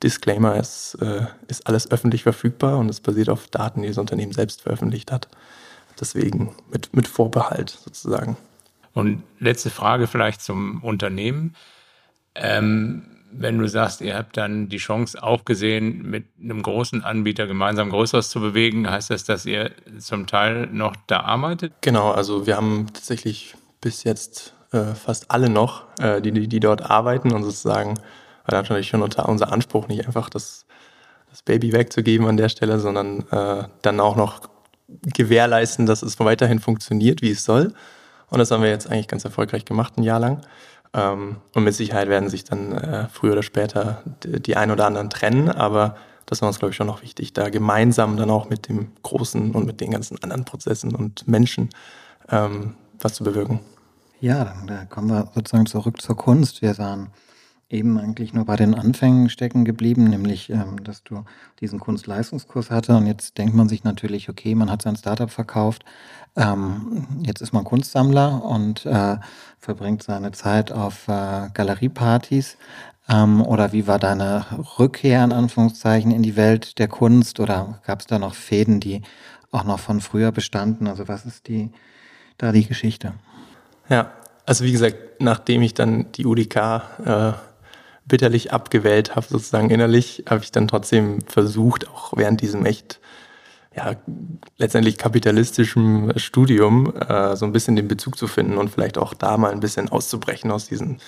Disclaimer, 0.02 0.56
es 0.56 0.94
äh, 1.00 1.26
ist 1.48 1.66
alles 1.66 1.90
öffentlich 1.90 2.22
verfügbar 2.22 2.78
und 2.78 2.88
es 2.88 3.00
basiert 3.00 3.28
auf 3.28 3.46
Daten, 3.48 3.82
die 3.82 3.88
das 3.88 3.98
Unternehmen 3.98 4.32
selbst 4.32 4.62
veröffentlicht 4.62 5.12
hat. 5.12 5.28
Deswegen 6.00 6.54
mit, 6.70 6.94
mit 6.94 7.06
Vorbehalt 7.06 7.70
sozusagen. 7.70 8.36
Und 8.94 9.22
letzte 9.38 9.70
Frage 9.70 10.06
vielleicht 10.06 10.42
zum 10.42 10.82
Unternehmen. 10.82 11.54
Ähm, 12.34 13.12
wenn 13.32 13.58
du 13.58 13.66
sagst, 13.66 14.02
ihr 14.02 14.16
habt 14.16 14.36
dann 14.36 14.68
die 14.68 14.76
Chance 14.76 15.22
auch 15.22 15.44
gesehen, 15.44 16.02
mit 16.02 16.26
einem 16.40 16.62
großen 16.62 17.02
Anbieter 17.02 17.46
gemeinsam 17.46 17.90
Größeres 17.90 18.28
zu 18.28 18.40
bewegen, 18.40 18.88
heißt 18.88 19.10
das, 19.10 19.24
dass 19.24 19.46
ihr 19.46 19.70
zum 19.98 20.26
Teil 20.26 20.66
noch 20.66 20.94
da 21.06 21.20
arbeitet? 21.20 21.72
Genau, 21.80 22.10
also 22.10 22.46
wir 22.46 22.56
haben 22.56 22.86
tatsächlich 22.92 23.54
bis 23.80 24.04
jetzt 24.04 24.54
äh, 24.72 24.94
fast 24.94 25.30
alle 25.30 25.48
noch, 25.48 25.84
äh, 25.98 26.20
die, 26.20 26.32
die, 26.32 26.46
die 26.46 26.60
dort 26.60 26.90
arbeiten 26.90 27.32
und 27.32 27.42
sozusagen 27.42 27.94
war 28.46 28.58
natürlich 28.58 28.88
schon 28.88 29.02
unter 29.02 29.28
unser 29.28 29.52
Anspruch, 29.52 29.88
nicht 29.88 30.06
einfach 30.06 30.28
das, 30.28 30.66
das 31.30 31.42
Baby 31.42 31.72
wegzugeben 31.72 32.26
an 32.26 32.36
der 32.36 32.48
Stelle, 32.48 32.78
sondern 32.80 33.20
äh, 33.30 33.64
dann 33.82 34.00
auch 34.00 34.16
noch 34.16 34.40
gewährleisten, 34.88 35.86
dass 35.86 36.02
es 36.02 36.18
weiterhin 36.20 36.58
funktioniert, 36.58 37.22
wie 37.22 37.30
es 37.30 37.44
soll. 37.44 37.72
Und 38.32 38.38
das 38.38 38.50
haben 38.50 38.62
wir 38.62 38.70
jetzt 38.70 38.90
eigentlich 38.90 39.08
ganz 39.08 39.26
erfolgreich 39.26 39.66
gemacht, 39.66 39.98
ein 39.98 40.02
Jahr 40.02 40.18
lang. 40.18 40.40
Ähm, 40.94 41.36
und 41.54 41.64
mit 41.64 41.74
Sicherheit 41.74 42.08
werden 42.08 42.30
sich 42.30 42.44
dann 42.44 42.72
äh, 42.72 43.08
früher 43.08 43.32
oder 43.32 43.42
später 43.42 44.02
die, 44.24 44.56
ein 44.56 44.70
oder 44.70 44.86
anderen 44.86 45.10
trennen, 45.10 45.50
aber 45.50 45.96
das 46.24 46.40
war 46.40 46.48
uns, 46.48 46.58
glaube 46.58 46.70
ich, 46.70 46.76
schon 46.76 46.86
noch 46.86 47.02
wichtig, 47.02 47.34
da 47.34 47.50
gemeinsam 47.50 48.16
dann 48.16 48.30
auch 48.30 48.48
mit 48.48 48.68
dem 48.68 48.92
Großen 49.02 49.50
und 49.50 49.66
mit 49.66 49.82
den 49.82 49.90
ganzen 49.90 50.22
anderen 50.22 50.46
Prozessen 50.46 50.94
und 50.94 51.28
Menschen 51.28 51.68
ähm, 52.30 52.74
was 52.98 53.14
zu 53.14 53.24
bewirken. 53.24 53.60
Ja, 54.20 54.44
dann 54.44 54.66
da 54.66 54.84
kommen 54.86 55.10
wir 55.10 55.28
sozusagen 55.34 55.66
zurück 55.66 56.00
zur 56.00 56.16
Kunst. 56.16 56.62
Wir 56.62 56.72
sahen 56.72 57.08
eben 57.72 57.98
eigentlich 57.98 58.32
nur 58.32 58.44
bei 58.44 58.56
den 58.56 58.74
Anfängen 58.74 59.28
stecken 59.28 59.64
geblieben, 59.64 60.04
nämlich, 60.04 60.50
ähm, 60.50 60.82
dass 60.84 61.02
du 61.02 61.24
diesen 61.60 61.80
Kunstleistungskurs 61.80 62.70
hatte 62.70 62.96
und 62.96 63.06
jetzt 63.06 63.38
denkt 63.38 63.54
man 63.54 63.68
sich 63.68 63.84
natürlich, 63.84 64.28
okay, 64.28 64.54
man 64.54 64.70
hat 64.70 64.82
sein 64.82 64.96
Startup 64.96 65.30
verkauft, 65.30 65.84
ähm, 66.36 67.06
jetzt 67.22 67.40
ist 67.40 67.52
man 67.52 67.64
Kunstsammler 67.64 68.44
und 68.44 68.86
äh, 68.86 69.16
verbringt 69.58 70.02
seine 70.02 70.32
Zeit 70.32 70.72
auf 70.72 71.08
äh, 71.08 71.48
Galeriepartys. 71.52 72.56
Ähm, 73.08 73.42
oder 73.42 73.72
wie 73.72 73.86
war 73.86 73.98
deine 73.98 74.46
Rückkehr 74.78 75.24
in 75.24 75.32
Anführungszeichen 75.32 76.10
in 76.10 76.22
die 76.22 76.36
Welt 76.36 76.78
der 76.78 76.88
Kunst 76.88 77.40
oder 77.40 77.80
gab 77.84 78.00
es 78.00 78.06
da 78.06 78.18
noch 78.18 78.34
Fäden, 78.34 78.80
die 78.80 79.02
auch 79.50 79.64
noch 79.64 79.80
von 79.80 80.00
früher 80.00 80.32
bestanden? 80.32 80.86
Also 80.86 81.08
was 81.08 81.26
ist 81.26 81.48
die 81.48 81.70
da 82.38 82.52
die 82.52 82.66
Geschichte? 82.66 83.14
Ja, 83.88 84.12
also 84.46 84.64
wie 84.64 84.72
gesagt, 84.72 84.96
nachdem 85.20 85.62
ich 85.62 85.74
dann 85.74 86.10
die 86.12 86.24
UDK 86.24 86.56
äh, 87.04 87.32
bitterlich 88.04 88.52
abgewählt 88.52 89.14
habe, 89.16 89.26
sozusagen 89.28 89.70
innerlich, 89.70 90.24
habe 90.28 90.42
ich 90.42 90.52
dann 90.52 90.68
trotzdem 90.68 91.20
versucht, 91.26 91.88
auch 91.88 92.12
während 92.16 92.40
diesem 92.40 92.66
echt 92.66 93.00
ja, 93.74 93.94
letztendlich 94.58 94.98
kapitalistischem 94.98 96.12
Studium 96.16 96.94
äh, 96.96 97.36
so 97.36 97.46
ein 97.46 97.52
bisschen 97.52 97.76
den 97.76 97.88
Bezug 97.88 98.18
zu 98.18 98.26
finden 98.26 98.58
und 98.58 98.68
vielleicht 98.68 98.98
auch 98.98 99.14
da 99.14 99.38
mal 99.38 99.52
ein 99.52 99.60
bisschen 99.60 99.88
auszubrechen 99.88 100.50
aus 100.50 100.66
diesen 100.66 101.00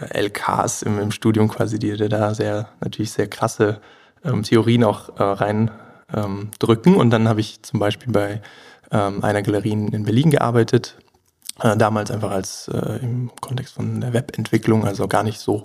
äh, 0.00 0.18
LKs 0.22 0.82
im, 0.82 0.98
im, 0.98 1.10
Studium 1.12 1.48
quasi, 1.48 1.78
die 1.78 1.96
da 1.96 2.34
sehr, 2.34 2.68
natürlich 2.80 3.12
sehr 3.12 3.28
krasse 3.28 3.80
ähm, 4.24 4.42
Theorien 4.42 4.82
auch 4.82 5.16
äh, 5.18 5.22
rein 5.22 5.70
ähm. 6.12 6.50
Und 6.96 7.10
dann 7.10 7.28
habe 7.28 7.40
ich 7.40 7.62
zum 7.62 7.80
Beispiel 7.80 8.12
bei 8.12 8.42
ähm, 8.90 9.22
einer 9.22 9.42
Galerie 9.42 9.72
in 9.72 10.04
Berlin 10.04 10.30
gearbeitet, 10.30 10.96
äh, 11.60 11.76
damals 11.76 12.10
einfach 12.10 12.30
als 12.30 12.68
äh, 12.68 12.98
im 13.02 13.30
Kontext 13.40 13.74
von 13.74 14.00
der 14.00 14.12
Webentwicklung, 14.12 14.84
also 14.84 15.08
gar 15.08 15.22
nicht 15.22 15.40
so, 15.40 15.64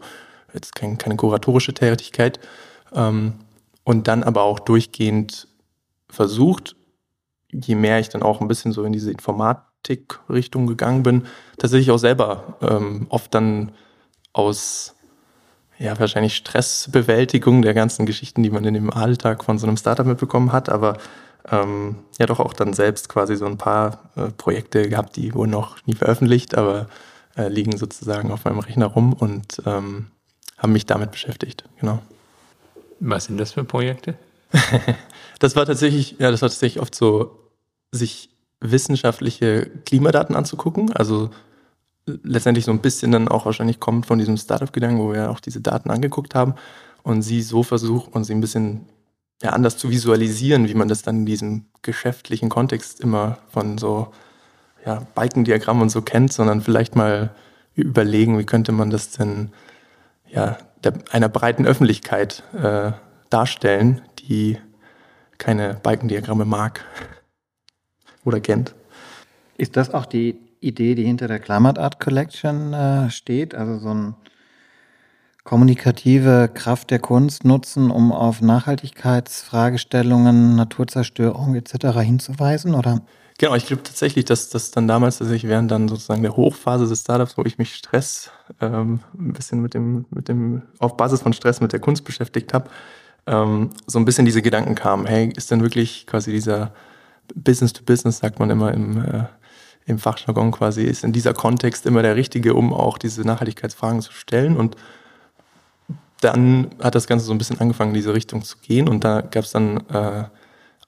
jetzt 0.54 0.76
kein, 0.76 0.98
keine 0.98 1.16
kuratorische 1.16 1.74
Tätigkeit. 1.74 2.40
Ähm, 2.94 3.34
und 3.84 4.08
dann 4.08 4.24
aber 4.24 4.44
auch 4.44 4.60
durchgehend 4.60 5.48
versucht, 6.10 6.76
je 7.52 7.76
mehr 7.76 8.00
ich 8.00 8.10
dann 8.10 8.24
auch 8.24 8.42
ein 8.42 8.48
bisschen 8.48 8.72
so 8.72 8.84
in 8.84 8.94
diese 8.94 9.12
Informatik-Richtung 9.12 10.68
gegangen 10.68 11.04
bin, 11.04 11.26
tatsächlich 11.58 11.92
auch 11.92 11.98
selber 11.98 12.58
ähm, 12.62 13.08
oft 13.10 13.34
dann 13.34 13.72
aus 14.34 14.96
ja, 15.80 15.98
wahrscheinlich 15.98 16.36
Stressbewältigung 16.36 17.62
der 17.62 17.74
ganzen 17.74 18.06
Geschichten, 18.06 18.44
die 18.44 18.50
man 18.50 18.66
in 18.66 18.74
dem 18.74 18.92
Alltag 18.92 19.44
von 19.44 19.58
so 19.58 19.66
einem 19.66 19.78
Startup 19.78 20.06
mitbekommen 20.06 20.52
hat, 20.52 20.70
aber 20.70 20.98
ähm, 21.50 21.96
ja 22.20 22.26
doch 22.26 22.40
auch 22.40 22.54
dann 22.54 22.74
selbst 22.74 23.08
quasi 23.08 23.38
so 23.38 23.46
ein 23.46 23.58
paar 23.58 24.12
äh, 24.16 24.28
Projekte 24.38 24.88
gehabt, 24.90 25.16
die 25.16 25.34
wurden 25.34 25.52
noch 25.52 25.78
nie 25.86 25.96
veröffentlicht, 25.96 26.56
aber 26.58 26.88
äh, 27.38 27.48
liegen 27.48 27.78
sozusagen 27.78 28.32
auf 28.32 28.44
meinem 28.44 28.60
Rechner 28.60 28.88
rum 28.88 29.14
und 29.14 29.62
ähm, 29.66 30.08
haben 30.60 30.74
mich 30.74 30.86
damit 30.86 31.12
beschäftigt, 31.12 31.64
genau. 31.80 32.00
Was 33.00 33.26
sind 33.26 33.38
das 33.38 33.54
für 33.54 33.64
Projekte? 33.64 34.16
das 35.40 35.56
war 35.56 35.66
tatsächlich, 35.66 36.18
ja, 36.20 36.32
das 36.32 36.42
war 36.42 36.50
tatsächlich 36.50 36.82
oft 36.82 36.94
so, 36.94 37.40
sich 37.92 38.30
wissenschaftliche 38.62 39.72
Klimadaten 39.86 40.36
anzugucken, 40.36 40.92
also 40.94 41.30
letztendlich 42.06 42.66
so 42.66 42.72
ein 42.72 42.82
bisschen 42.82 43.12
dann 43.12 43.28
auch 43.28 43.46
wahrscheinlich 43.46 43.80
kommt 43.80 44.06
von 44.06 44.20
diesem 44.20 44.38
Startup-Gedanken, 44.38 45.00
wo 45.00 45.14
wir 45.14 45.32
auch 45.32 45.40
diese 45.40 45.62
Daten 45.62 45.90
angeguckt 45.92 46.36
haben 46.36 46.56
und 47.04 47.22
sie 47.22 47.42
so 47.42 47.64
versucht 47.64 48.14
und 48.14 48.24
sie 48.24 48.34
ein 48.34 48.42
bisschen 48.42 48.86
ja, 49.42 49.52
anders 49.52 49.78
zu 49.78 49.90
visualisieren, 49.90 50.68
wie 50.68 50.74
man 50.74 50.88
das 50.88 51.02
dann 51.02 51.18
in 51.18 51.26
diesem 51.26 51.66
geschäftlichen 51.82 52.50
Kontext 52.50 53.00
immer 53.00 53.38
von 53.50 53.78
so 53.78 54.12
ja, 54.86 55.08
Balkendiagrammen 55.16 55.84
und 55.84 55.90
so 55.90 56.02
kennt, 56.02 56.34
sondern 56.34 56.62
vielleicht 56.62 56.96
mal 56.96 57.32
überlegen, 57.76 58.38
wie 58.38 58.46
könnte 58.46 58.72
man 58.72 58.90
das 58.90 59.12
denn 59.12 59.52
ja, 60.32 60.58
der, 60.84 60.94
einer 61.12 61.30
breiten 61.30 61.66
Öffentlichkeit 61.66 62.44
äh, 62.54 62.92
darstellen, 63.30 64.02
die 64.20 64.58
keine 65.38 65.76
Balkendiagramme 65.76 66.46
mag 66.46 66.84
oder 68.26 68.40
kennt. 68.40 68.76
Ist 69.58 69.78
das 69.78 69.94
auch 69.94 70.06
die 70.06 70.40
Idee, 70.62 70.96
die 70.96 71.06
hinter 71.06 71.28
der 71.28 71.40
Climate 71.40 71.82
Art 71.82 72.00
Collection 72.00 72.74
äh, 72.74 73.10
steht? 73.10 73.56
Also 73.56 73.80
so 73.80 73.94
ein 73.94 74.16
kommunikative 75.44 76.50
Kraft 76.54 76.92
der 76.92 77.00
Kunst 77.00 77.44
nutzen, 77.44 77.90
um 77.92 78.12
auf 78.12 78.42
Nachhaltigkeitsfragestellungen, 78.42 80.56
Naturzerstörung 80.56 81.56
etc. 81.56 81.98
hinzuweisen, 82.02 82.76
oder? 82.76 83.02
Genau, 83.40 83.56
ich 83.56 83.66
glaube 83.66 83.84
tatsächlich, 83.84 84.26
dass 84.26 84.50
das 84.50 84.72
dann 84.72 84.86
damals, 84.90 85.20
dass 85.20 85.32
ich 85.32 85.48
während 85.48 85.72
dann 85.72 85.88
sozusagen 85.88 86.24
der 86.24 86.36
Hochphase 86.36 86.86
des 86.88 87.00
Startups, 87.00 87.38
wo 87.38 87.44
ich 87.44 87.58
mich 87.58 87.74
Stress 87.74 88.32
ähm, 88.60 89.00
ein 89.18 89.32
bisschen 89.32 89.62
mit 89.62 89.74
dem, 89.74 90.06
mit 90.10 90.28
dem, 90.28 90.64
auf 90.78 90.98
Basis 90.98 91.22
von 91.22 91.32
Stress 91.32 91.62
mit 91.62 91.72
der 91.72 91.80
Kunst 91.80 92.04
beschäftigt 92.04 92.54
habe, 92.54 92.70
ähm, 93.28 93.70
so 93.88 93.98
ein 93.98 94.04
bisschen 94.04 94.26
diese 94.26 94.42
Gedanken 94.42 94.76
kamen, 94.76 95.06
hey, 95.06 95.32
ist 95.38 95.52
denn 95.52 95.62
wirklich 95.62 96.06
quasi 96.06 96.32
dieser 96.32 96.74
Business 97.34 97.72
to 97.72 97.82
Business, 97.86 98.18
sagt 98.18 98.40
man 98.40 98.50
immer 98.50 98.74
im, 98.74 99.06
äh, 99.06 99.24
im 99.86 100.00
Fachjargon 100.00 100.52
quasi, 100.52 100.84
ist 100.84 101.06
in 101.06 101.14
dieser 101.14 101.34
Kontext 101.34 101.86
immer 101.86 102.02
der 102.02 102.18
richtige, 102.18 102.56
um 102.56 102.74
auch 102.74 102.98
diese 102.98 103.22
Nachhaltigkeitsfragen 103.22 104.02
zu 104.02 104.12
stellen 104.12 104.58
und 104.58 104.76
dann 106.20 106.72
hat 106.82 106.96
das 106.96 107.08
Ganze 107.08 107.24
so 107.24 107.32
ein 107.32 107.38
bisschen 107.38 107.62
angefangen, 107.62 107.92
in 107.92 107.96
diese 107.96 108.14
Richtung 108.14 108.44
zu 108.44 108.58
gehen. 108.58 108.90
Und 108.90 109.06
da 109.06 109.22
gab 109.22 109.46
es 109.46 109.52
dann 109.52 109.78
äh, 109.88 110.26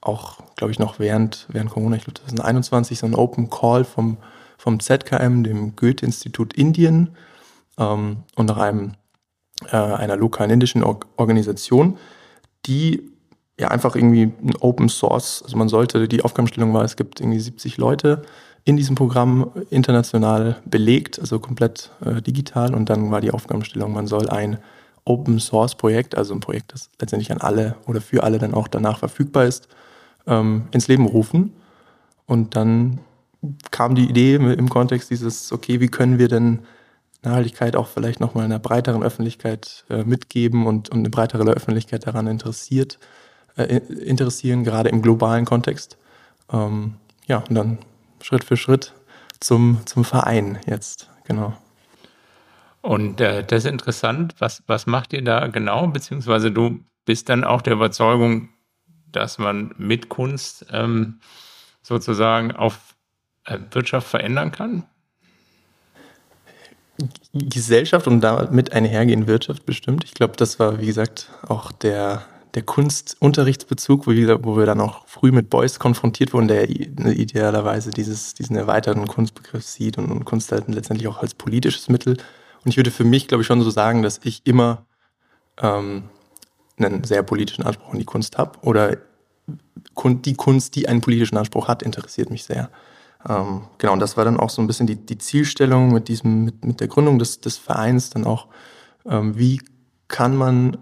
auch, 0.02 0.38
glaube 0.56 0.72
ich, 0.72 0.78
noch 0.78 0.98
während, 0.98 1.46
während 1.48 1.70
Corona, 1.70 1.96
ich 1.96 2.04
glaube 2.04 2.20
2021, 2.20 2.98
so 2.98 3.06
ein 3.06 3.14
Open 3.14 3.48
Call 3.48 3.84
vom, 3.84 4.18
vom 4.58 4.80
ZKM, 4.80 5.42
dem 5.44 5.74
Goethe-Institut 5.76 6.52
Indien 6.54 7.16
ähm, 7.78 8.18
und 8.34 8.46
nach 8.46 8.58
einem, 8.58 8.92
äh, 9.70 9.76
einer 9.76 10.16
lokalen 10.16 10.50
indischen 10.50 10.84
Or 10.84 11.00
Organisation, 11.16 11.98
die 12.66 13.10
ja 13.58 13.68
einfach 13.68 13.94
irgendwie 13.94 14.32
ein 14.42 14.56
Open 14.60 14.88
Source, 14.88 15.42
also 15.44 15.56
man 15.56 15.68
sollte, 15.68 16.08
die 16.08 16.22
Aufgabenstellung 16.22 16.74
war, 16.74 16.84
es 16.84 16.96
gibt 16.96 17.20
irgendwie 17.20 17.40
70 17.40 17.76
Leute 17.76 18.22
in 18.64 18.76
diesem 18.76 18.96
Programm 18.96 19.50
international 19.70 20.60
belegt, 20.64 21.18
also 21.18 21.38
komplett 21.38 21.90
äh, 22.04 22.20
digital 22.22 22.74
und 22.74 22.90
dann 22.90 23.10
war 23.10 23.20
die 23.20 23.30
Aufgabenstellung, 23.30 23.92
man 23.92 24.06
soll 24.06 24.28
ein 24.28 24.58
Open 25.04 25.40
Source 25.40 25.74
Projekt, 25.74 26.16
also 26.16 26.34
ein 26.34 26.40
Projekt, 26.40 26.72
das 26.72 26.90
letztendlich 27.00 27.32
an 27.32 27.40
alle 27.40 27.76
oder 27.86 28.00
für 28.00 28.22
alle 28.22 28.38
dann 28.38 28.54
auch 28.54 28.68
danach 28.68 28.98
verfügbar 28.98 29.44
ist, 29.46 29.68
ähm, 30.26 30.64
ins 30.72 30.88
Leben 30.88 31.06
rufen. 31.06 31.52
Und 32.26 32.56
dann 32.56 33.00
kam 33.70 33.94
die 33.94 34.08
Idee 34.08 34.36
im 34.36 34.68
Kontext 34.68 35.10
dieses, 35.10 35.52
okay, 35.52 35.80
wie 35.80 35.88
können 35.88 36.18
wir 36.18 36.28
denn 36.28 36.60
Nachhaltigkeit 37.22 37.76
auch 37.76 37.88
vielleicht 37.88 38.20
nochmal 38.20 38.44
einer 38.44 38.58
breiteren 38.58 39.02
Öffentlichkeit 39.02 39.84
äh, 39.90 40.04
mitgeben 40.04 40.66
und, 40.66 40.90
und 40.90 41.00
eine 41.00 41.10
breitere 41.10 41.48
Öffentlichkeit 41.50 42.06
daran 42.06 42.26
interessiert, 42.26 42.98
äh, 43.56 43.76
interessieren, 43.76 44.64
gerade 44.64 44.88
im 44.88 45.02
globalen 45.02 45.44
Kontext. 45.44 45.98
Ähm, 46.52 46.94
ja, 47.26 47.44
und 47.48 47.54
dann 47.54 47.78
Schritt 48.20 48.44
für 48.44 48.56
Schritt 48.56 48.92
zum, 49.40 49.78
zum 49.84 50.04
Verein 50.04 50.58
jetzt, 50.66 51.10
genau. 51.24 51.54
Und 52.80 53.20
äh, 53.20 53.44
das 53.44 53.64
ist 53.64 53.70
interessant. 53.70 54.34
Was, 54.40 54.64
was 54.66 54.86
macht 54.86 55.12
ihr 55.12 55.22
da 55.22 55.46
genau? 55.46 55.86
Beziehungsweise 55.86 56.50
du 56.50 56.80
bist 57.04 57.28
dann 57.28 57.44
auch 57.44 57.62
der 57.62 57.74
Überzeugung, 57.74 58.48
dass 59.12 59.38
man 59.38 59.74
mit 59.78 60.08
Kunst 60.08 60.66
ähm, 60.70 61.20
sozusagen 61.82 62.52
auf 62.52 62.94
äh, 63.44 63.58
Wirtschaft 63.70 64.08
verändern 64.08 64.52
kann? 64.52 64.84
Gesellschaft 67.32 68.06
und 68.06 68.20
damit 68.20 68.72
einhergehend 68.72 69.26
Wirtschaft 69.26 69.66
bestimmt. 69.66 70.04
Ich 70.04 70.14
glaube, 70.14 70.36
das 70.36 70.58
war, 70.58 70.80
wie 70.80 70.86
gesagt, 70.86 71.30
auch 71.48 71.72
der, 71.72 72.22
der 72.54 72.62
Kunstunterrichtsbezug, 72.62 74.06
wo, 74.06 74.10
wo 74.10 74.56
wir 74.56 74.66
dann 74.66 74.80
auch 74.80 75.06
früh 75.08 75.32
mit 75.32 75.50
Beuys 75.50 75.78
konfrontiert 75.78 76.32
wurden, 76.32 76.48
der 76.48 76.68
idealerweise 76.68 77.90
dieses, 77.90 78.34
diesen 78.34 78.56
erweiterten 78.56 79.06
Kunstbegriff 79.08 79.64
sieht 79.64 79.98
und, 79.98 80.10
und 80.10 80.24
Kunst 80.26 80.52
halt 80.52 80.68
letztendlich 80.68 81.08
auch 81.08 81.22
als 81.22 81.34
politisches 81.34 81.88
Mittel 81.88 82.16
und 82.64 82.70
ich 82.70 82.76
würde 82.76 82.90
für 82.90 83.04
mich, 83.04 83.28
glaube 83.28 83.42
ich, 83.42 83.46
schon 83.46 83.62
so 83.62 83.70
sagen, 83.70 84.02
dass 84.02 84.20
ich 84.22 84.42
immer 84.46 84.86
ähm, 85.60 86.04
einen 86.78 87.04
sehr 87.04 87.22
politischen 87.22 87.64
Anspruch 87.64 87.92
an 87.92 87.98
die 87.98 88.04
Kunst 88.04 88.38
habe. 88.38 88.58
Oder 88.62 88.98
die 89.96 90.34
Kunst, 90.34 90.76
die 90.76 90.88
einen 90.88 91.00
politischen 91.00 91.36
Anspruch 91.36 91.68
hat, 91.68 91.82
interessiert 91.82 92.30
mich 92.30 92.44
sehr. 92.44 92.70
Ähm, 93.28 93.62
genau, 93.78 93.92
und 93.92 94.00
das 94.00 94.16
war 94.16 94.24
dann 94.24 94.38
auch 94.38 94.50
so 94.50 94.62
ein 94.62 94.66
bisschen 94.66 94.86
die, 94.86 94.96
die 94.96 95.18
Zielstellung 95.18 95.92
mit, 95.92 96.08
diesem, 96.08 96.44
mit, 96.44 96.64
mit 96.64 96.80
der 96.80 96.88
Gründung 96.88 97.18
des, 97.18 97.40
des 97.40 97.58
Vereins, 97.58 98.10
dann 98.10 98.24
auch, 98.24 98.48
ähm, 99.06 99.38
wie 99.38 99.60
kann 100.08 100.36
man 100.36 100.78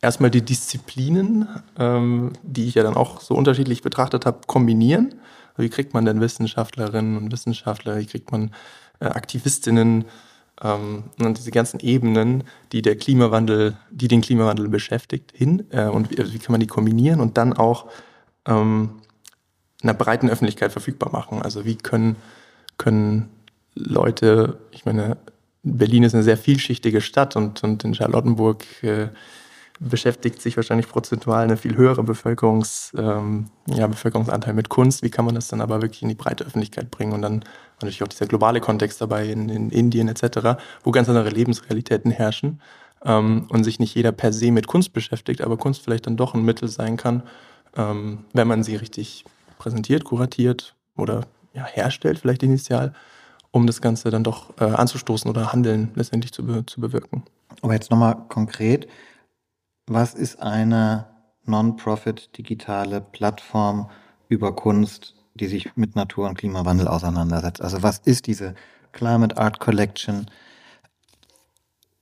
erstmal 0.00 0.30
die 0.30 0.42
Disziplinen, 0.42 1.48
ähm, 1.78 2.32
die 2.42 2.66
ich 2.66 2.74
ja 2.74 2.82
dann 2.82 2.94
auch 2.94 3.20
so 3.20 3.34
unterschiedlich 3.34 3.82
betrachtet 3.82 4.26
habe, 4.26 4.40
kombinieren. 4.46 5.14
Wie 5.56 5.68
kriegt 5.68 5.94
man 5.94 6.04
denn 6.04 6.20
Wissenschaftlerinnen 6.20 7.16
und 7.16 7.32
Wissenschaftler, 7.32 7.98
wie 7.98 8.06
kriegt 8.06 8.32
man 8.32 8.52
äh, 9.00 9.06
Aktivistinnen, 9.06 10.04
ähm, 10.62 11.04
und 11.18 11.38
diese 11.38 11.50
ganzen 11.50 11.80
Ebenen, 11.80 12.44
die 12.72 12.82
der 12.82 12.96
Klimawandel, 12.96 13.76
die 13.90 14.08
den 14.08 14.20
Klimawandel 14.20 14.68
beschäftigt, 14.68 15.32
hin 15.34 15.64
äh, 15.70 15.86
und 15.86 16.10
wie, 16.10 16.18
wie, 16.18 16.38
kann 16.38 16.52
man 16.52 16.60
die 16.60 16.66
kombinieren 16.66 17.20
und 17.20 17.38
dann 17.38 17.52
auch 17.52 17.86
ähm, 18.46 19.00
einer 19.82 19.94
breiten 19.94 20.28
Öffentlichkeit 20.28 20.72
verfügbar 20.72 21.10
machen. 21.12 21.42
Also 21.42 21.64
wie 21.64 21.76
können, 21.76 22.16
können 22.76 23.30
Leute, 23.74 24.58
ich 24.72 24.84
meine, 24.84 25.16
Berlin 25.62 26.02
ist 26.02 26.14
eine 26.14 26.24
sehr 26.24 26.38
vielschichtige 26.38 27.00
Stadt 27.00 27.36
und, 27.36 27.62
und 27.64 27.84
in 27.84 27.94
Charlottenburg 27.94 28.64
äh, 28.82 29.08
beschäftigt 29.80 30.42
sich 30.42 30.56
wahrscheinlich 30.56 30.88
prozentual 30.88 31.42
eine 31.42 31.56
viel 31.56 31.74
höhere 31.74 32.04
Bevölkerungs, 32.04 32.92
ähm, 32.96 33.46
ja, 33.66 33.86
Bevölkerungsanteil 33.86 34.52
mit 34.52 34.68
Kunst. 34.68 35.02
Wie 35.02 35.08
kann 35.08 35.24
man 35.24 35.34
das 35.34 35.48
dann 35.48 35.62
aber 35.62 35.80
wirklich 35.80 36.02
in 36.02 36.10
die 36.10 36.14
breite 36.14 36.44
Öffentlichkeit 36.44 36.90
bringen? 36.90 37.12
Und 37.12 37.22
dann 37.22 37.44
natürlich 37.80 38.02
auch 38.02 38.08
dieser 38.08 38.26
globale 38.26 38.60
Kontext 38.60 39.00
dabei 39.00 39.26
in, 39.26 39.48
in 39.48 39.70
Indien 39.70 40.08
etc., 40.08 40.60
wo 40.84 40.90
ganz 40.90 41.08
andere 41.08 41.30
Lebensrealitäten 41.30 42.10
herrschen 42.10 42.60
ähm, 43.04 43.46
und 43.48 43.64
sich 43.64 43.80
nicht 43.80 43.94
jeder 43.94 44.12
per 44.12 44.34
se 44.34 44.52
mit 44.52 44.66
Kunst 44.66 44.92
beschäftigt, 44.92 45.40
aber 45.40 45.56
Kunst 45.56 45.82
vielleicht 45.82 46.06
dann 46.06 46.18
doch 46.18 46.34
ein 46.34 46.44
Mittel 46.44 46.68
sein 46.68 46.98
kann, 46.98 47.22
ähm, 47.74 48.24
wenn 48.34 48.48
man 48.48 48.62
sie 48.62 48.76
richtig 48.76 49.24
präsentiert, 49.58 50.04
kuratiert 50.04 50.74
oder 50.94 51.22
ja, 51.54 51.64
herstellt, 51.64 52.18
vielleicht 52.18 52.42
initial, 52.42 52.92
um 53.50 53.66
das 53.66 53.80
Ganze 53.80 54.10
dann 54.10 54.24
doch 54.24 54.50
äh, 54.60 54.64
anzustoßen 54.64 55.30
oder 55.30 55.54
Handeln 55.54 55.90
letztendlich 55.94 56.32
zu, 56.32 56.62
zu 56.64 56.80
bewirken. 56.82 57.24
Aber 57.62 57.72
jetzt 57.72 57.90
nochmal 57.90 58.16
konkret, 58.28 58.86
was 59.90 60.14
ist 60.14 60.40
eine 60.40 61.06
Non-Profit 61.46 62.38
digitale 62.38 63.00
Plattform 63.00 63.90
über 64.28 64.54
Kunst, 64.54 65.16
die 65.34 65.48
sich 65.48 65.76
mit 65.76 65.96
Natur- 65.96 66.28
und 66.28 66.38
Klimawandel 66.38 66.86
auseinandersetzt? 66.86 67.60
Also 67.60 67.82
was 67.82 67.98
ist 67.98 68.28
diese 68.28 68.54
Climate 68.92 69.36
Art 69.36 69.58
Collection 69.58 70.26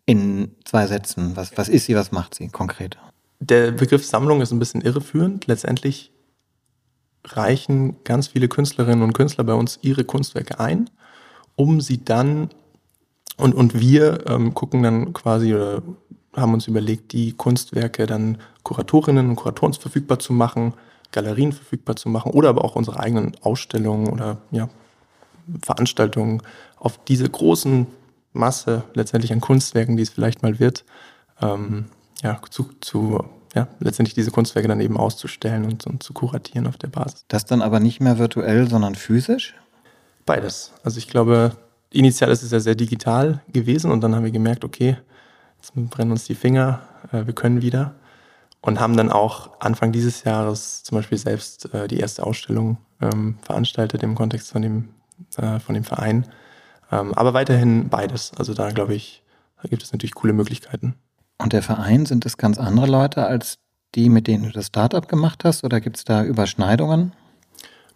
in 0.04 0.54
zwei 0.64 0.87
Sätzen? 0.87 1.35
Was, 1.35 1.57
was 1.57 1.71
ist 1.71 1.87
sie, 1.87 1.97
was 1.97 2.12
macht 2.12 2.35
sie 2.35 2.49
konkret? 2.49 2.99
Der 3.40 3.73
Begriff 3.73 4.04
Sammlung 4.04 4.42
ist 4.42 4.52
ein 4.52 4.59
bisschen 4.59 4.83
irreführend. 4.83 5.47
Letztendlich 5.47 6.12
reichen 7.25 8.04
ganz 8.04 8.28
viele 8.28 8.49
Künstlerinnen 8.49 9.02
und 9.02 9.14
Künstler 9.14 9.45
bei 9.45 9.54
uns 9.54 9.78
ihre 9.80 10.04
Kunstwerke 10.04 10.61
ein, 10.61 10.90
um 11.57 11.80
sie 11.80 12.04
dann 12.04 12.50
und, 13.38 13.54
und 13.54 13.80
wir 13.80 14.26
ähm, 14.26 14.52
gucken 14.52 14.83
dann 14.83 15.12
quasi 15.14 15.54
oder 15.54 15.83
haben 16.40 16.54
uns 16.54 16.66
überlegt, 16.66 17.12
die 17.12 17.33
Kunstwerke 17.33 18.07
dann 18.07 18.38
Kuratorinnen 18.62 19.28
und 19.30 19.37
Kuratoren 19.37 19.75
verfügbar 19.75 20.18
zu 20.18 20.33
machen, 20.33 20.75
Galerien 21.12 21.52
verfügbar 21.52 21.97
zu 21.97 22.09
machen 22.09 22.33
oder 22.33 22.50
aber 22.50 22.64
auch 22.64 22.76
unsere 22.76 23.00
eigenen 23.00 23.37
Ausstellungen 23.42 24.09
oder 24.09 24.38
ja, 24.50 24.68
Veranstaltungen 25.62 26.42
auf 26.76 27.02
diese 27.04 27.28
großen 27.28 27.87
Masse 28.33 28.85
letztendlich 28.95 29.33
an 29.33 29.40
Kunstwerken, 29.40 29.97
die 29.97 30.02
es 30.02 30.11
vielleicht 30.11 30.42
mal 30.42 30.59
wird, 30.59 30.85
ähm, 31.40 31.87
ja, 32.23 32.40
zu, 32.50 32.71
zu 32.80 33.25
ja, 33.54 33.68
letztendlich 33.80 34.14
diese 34.14 34.30
Kunstwerke 34.30 34.68
dann 34.68 34.80
eben 34.80 34.97
auszustellen 34.97 35.64
und, 35.64 35.87
und 35.87 36.02
zu 36.02 36.12
kuratieren 36.12 36.66
auf 36.66 36.76
der 36.76 36.88
Basis. 36.88 37.25
Das 37.28 37.47
dann 37.47 37.62
aber 37.62 37.80
nicht 37.80 38.00
mehr 38.00 38.18
virtuell, 38.18 38.68
sondern 38.68 38.95
physisch? 38.95 39.54
Beides. 40.26 40.73
Also 40.83 40.99
ich 40.99 41.09
glaube, 41.09 41.52
initial 41.90 42.30
ist 42.30 42.42
es 42.42 42.50
ja 42.50 42.61
sehr 42.61 42.75
digital 42.75 43.40
gewesen 43.52 43.90
und 43.90 44.02
dann 44.02 44.14
haben 44.14 44.25
wir 44.25 44.30
gemerkt, 44.30 44.64
okay, 44.64 44.99
jetzt 45.59 45.75
brennen 45.91 46.11
uns 46.11 46.25
die 46.25 46.35
Finger, 46.35 46.81
äh, 47.12 47.27
wir 47.27 47.35
können 47.35 47.62
wieder. 47.62 47.95
Und 48.61 48.81
haben 48.81 48.97
dann 48.97 49.11
auch 49.11 49.61
Anfang 49.61 49.93
dieses 49.93 50.25
Jahres 50.25 50.83
zum 50.83 50.99
Beispiel 50.99 51.17
selbst 51.17 51.73
äh, 51.73 51.87
die 51.87 52.00
erste 52.00 52.27
Ausstellung 52.27 52.79
ähm, 53.00 53.38
veranstaltet 53.43 54.03
im 54.03 54.17
Kontext 54.17 54.50
von 54.50 54.62
dem, 54.62 54.88
äh, 55.37 55.61
von 55.61 55.75
dem 55.75 55.85
Verein. 55.85 56.27
Ähm, 56.91 57.15
aber 57.15 57.35
weiterhin 57.35 57.88
beides. 57.88 58.33
Also 58.37 58.55
da 58.55 58.71
glaube 58.71 58.95
ich, 58.95 59.23
da 59.62 59.69
gibt 59.69 59.85
es 59.85 59.93
natürlich 59.93 60.15
coole 60.15 60.33
Möglichkeiten. 60.33 60.97
Und 61.38 61.53
der 61.53 61.62
Verein, 61.62 62.05
sind 62.05 62.27
es 62.27 62.37
ganz 62.37 62.59
andere 62.59 62.87
Leute 62.87 63.27
als 63.27 63.59
die, 63.95 64.09
mit 64.09 64.27
denen 64.27 64.45
du 64.45 64.50
das 64.50 64.67
Startup 64.67 65.07
gemacht 65.07 65.45
hast? 65.45 65.62
Oder 65.62 65.81
gibt 65.81 65.97
es 65.97 66.05
da 66.05 66.25
Überschneidungen? 66.25 67.12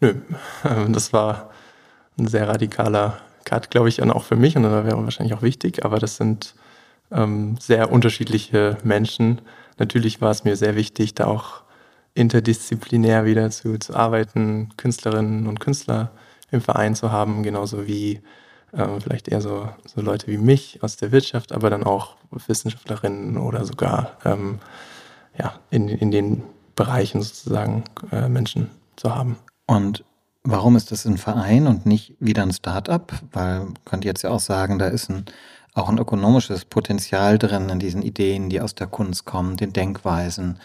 Nö, 0.00 0.14
das 0.90 1.12
war 1.12 1.50
ein 2.18 2.28
sehr 2.28 2.48
radikaler 2.48 3.18
Cut, 3.44 3.70
glaube 3.70 3.88
ich, 3.88 4.00
und 4.00 4.10
auch 4.12 4.24
für 4.24 4.36
mich 4.36 4.56
und 4.56 4.62
das 4.62 4.84
wäre 4.84 5.02
wahrscheinlich 5.02 5.34
auch 5.34 5.42
wichtig, 5.42 5.84
aber 5.84 5.98
das 5.98 6.16
sind 6.16 6.54
ähm, 7.12 7.56
sehr 7.60 7.92
unterschiedliche 7.92 8.78
Menschen. 8.84 9.40
Natürlich 9.78 10.20
war 10.20 10.30
es 10.30 10.44
mir 10.44 10.56
sehr 10.56 10.76
wichtig, 10.76 11.14
da 11.14 11.26
auch 11.26 11.62
interdisziplinär 12.14 13.24
wieder 13.24 13.50
zu, 13.50 13.78
zu 13.78 13.94
arbeiten, 13.94 14.70
Künstlerinnen 14.76 15.46
und 15.46 15.60
Künstler 15.60 16.10
im 16.50 16.60
Verein 16.60 16.94
zu 16.94 17.10
haben, 17.10 17.42
genauso 17.42 17.86
wie 17.86 18.20
ähm, 18.74 19.00
vielleicht 19.00 19.28
eher 19.28 19.40
so, 19.40 19.68
so 19.86 20.00
Leute 20.00 20.26
wie 20.26 20.38
mich 20.38 20.82
aus 20.82 20.96
der 20.96 21.12
Wirtschaft, 21.12 21.52
aber 21.52 21.70
dann 21.70 21.84
auch 21.84 22.16
Wissenschaftlerinnen 22.30 23.36
oder 23.36 23.64
sogar 23.64 24.16
ähm, 24.24 24.58
ja, 25.38 25.54
in, 25.70 25.88
in 25.88 26.10
den 26.10 26.42
Bereichen 26.74 27.22
sozusagen 27.22 27.84
äh, 28.10 28.28
Menschen 28.28 28.70
zu 28.96 29.14
haben. 29.14 29.36
Und 29.66 30.04
warum 30.42 30.76
ist 30.76 30.90
das 30.90 31.06
ein 31.06 31.18
Verein 31.18 31.66
und 31.66 31.86
nicht 31.86 32.14
wieder 32.18 32.42
ein 32.42 32.52
Start-up? 32.52 33.12
Weil 33.32 33.60
man 33.60 33.74
könnte 33.84 34.08
jetzt 34.08 34.22
ja 34.22 34.30
auch 34.30 34.40
sagen, 34.40 34.78
da 34.78 34.88
ist 34.88 35.10
ein, 35.10 35.24
auch 35.74 35.88
ein 35.88 35.98
ökonomisches 35.98 36.64
Potenzial 36.64 37.38
drin 37.38 37.68
in 37.68 37.78
diesen 37.78 38.02
Ideen, 38.02 38.50
die 38.50 38.60
aus 38.60 38.74
der 38.74 38.86
Kunst 38.86 39.24
kommen, 39.24 39.56
den 39.56 39.72
Denkweisen, 39.72 40.58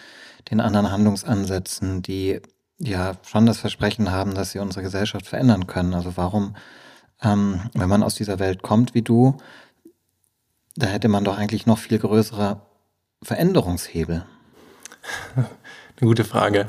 den 0.51 0.59
anderen 0.59 0.91
Handlungsansätzen, 0.91 2.01
die 2.01 2.41
ja 2.79 3.13
schon 3.23 3.45
das 3.45 3.57
Versprechen 3.57 4.11
haben, 4.11 4.35
dass 4.35 4.51
sie 4.51 4.59
unsere 4.59 4.83
Gesellschaft 4.83 5.25
verändern 5.27 5.67
können. 5.67 5.93
Also 5.93 6.17
warum 6.17 6.55
ähm, 7.21 7.61
wenn 7.73 7.89
man 7.89 8.03
aus 8.03 8.15
dieser 8.15 8.39
Welt 8.39 8.61
kommt 8.61 8.93
wie 8.93 9.01
du, 9.01 9.37
da 10.75 10.87
hätte 10.87 11.07
man 11.07 11.23
doch 11.23 11.37
eigentlich 11.37 11.65
noch 11.65 11.79
viel 11.79 11.97
größere 11.97 12.61
Veränderungshebel. 13.23 14.25
Eine 15.35 15.47
gute 15.99 16.23
Frage. 16.23 16.67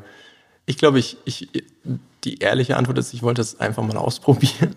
Ich 0.64 0.78
glaube, 0.78 0.98
ich, 0.98 1.18
ich, 1.24 1.48
die 2.24 2.38
ehrliche 2.38 2.76
Antwort 2.76 2.98
ist, 2.98 3.12
ich 3.12 3.22
wollte 3.22 3.42
es 3.42 3.60
einfach 3.60 3.82
mal 3.82 3.96
ausprobieren. 3.96 4.76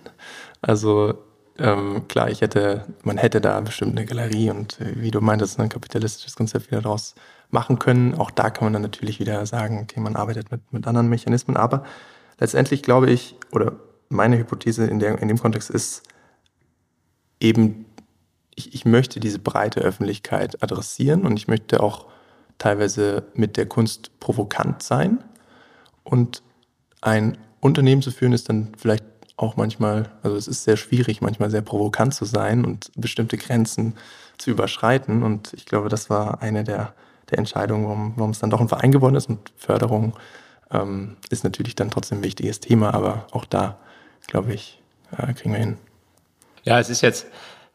Also 0.62 1.16
ähm, 1.62 2.08
klar, 2.08 2.30
ich 2.30 2.42
hätte, 2.42 2.86
man 3.04 3.18
hätte 3.18 3.42
da 3.42 3.60
bestimmt 3.62 3.98
eine 3.98 4.06
Galerie 4.06 4.50
und 4.50 4.80
äh, 4.82 4.94
wie 4.96 5.12
du 5.12 5.22
meintest, 5.22 5.60
ein 5.60 5.70
kapitalistisches 5.70 6.36
Konzept 6.36 6.72
wieder 6.72 6.82
daraus 6.82 7.16
machen 7.50 7.80
können. 7.80 8.16
Auch 8.16 8.32
da 8.32 8.50
kann 8.50 8.66
man 8.66 8.74
dann 8.74 8.82
natürlich 8.82 9.20
wieder 9.20 9.46
sagen, 9.46 9.80
okay, 9.84 10.00
man 10.00 10.16
arbeitet 10.16 10.52
mit, 10.52 10.74
mit 10.74 10.88
anderen 10.88 11.08
Mechanismen. 11.08 11.58
Aber 11.58 11.84
letztendlich 12.40 12.84
glaube 12.84 13.10
ich, 13.10 13.36
oder 13.52 13.74
meine 14.10 14.38
Hypothese 14.38 14.86
in, 14.86 15.00
der, 15.00 15.22
in 15.22 15.28
dem 15.28 15.40
Kontext 15.40 15.70
ist 15.70 16.04
eben, 17.40 17.86
ich, 18.56 18.74
ich 18.74 18.86
möchte 18.86 19.20
diese 19.20 19.40
breite 19.40 19.82
Öffentlichkeit 19.82 20.62
adressieren 20.64 21.26
und 21.26 21.38
ich 21.38 21.48
möchte 21.48 21.82
auch 21.82 22.08
teilweise 22.58 23.24
mit 23.34 23.58
der 23.58 23.66
Kunst 23.66 24.20
provokant 24.20 24.84
sein. 24.84 25.24
Und 26.04 26.44
ein 27.02 27.38
Unternehmen 27.60 28.02
zu 28.02 28.12
führen 28.12 28.34
ist 28.34 28.50
dann 28.50 28.72
vielleicht 28.78 29.06
auch 29.42 29.58
manchmal, 29.58 30.10
also 30.24 30.38
es 30.38 30.48
ist 30.48 30.64
sehr 30.64 30.78
schwierig, 30.78 31.22
manchmal 31.22 31.50
sehr 31.50 31.62
provokant 31.62 32.14
zu 32.14 32.26
sein 32.26 32.66
und 32.66 32.92
bestimmte 32.96 33.38
Grenzen 33.38 33.96
zu 34.38 34.52
überschreiten. 34.52 35.24
Und 35.24 35.54
ich 35.54 35.66
glaube, 35.66 35.90
das 35.90 36.10
war 36.10 36.42
eine 36.42 36.64
der, 36.64 36.94
der 37.30 37.40
Entscheidungen, 37.40 37.86
warum, 37.86 38.14
warum 38.16 38.32
es 38.32 38.40
dann 38.40 38.50
doch 38.50 38.62
ein 38.62 38.70
Verein 38.70 38.92
geworden 38.92 39.16
ist. 39.16 39.30
Und 39.30 39.52
Förderung 39.58 40.14
ähm, 40.72 41.18
ist 41.30 41.44
natürlich 41.44 41.76
dann 41.76 41.90
trotzdem 41.90 42.20
ein 42.20 42.24
wichtiges 42.24 42.60
Thema, 42.60 42.94
aber 42.94 43.28
auch 43.32 43.46
da 43.46 43.78
glaube 44.28 44.54
ich, 44.54 44.82
äh, 45.18 45.34
kriegen 45.34 45.54
wir 45.54 45.60
hin. 45.60 45.78
Ja, 46.64 46.80
es 46.80 46.90
ist 46.90 47.02
jetzt 47.02 47.28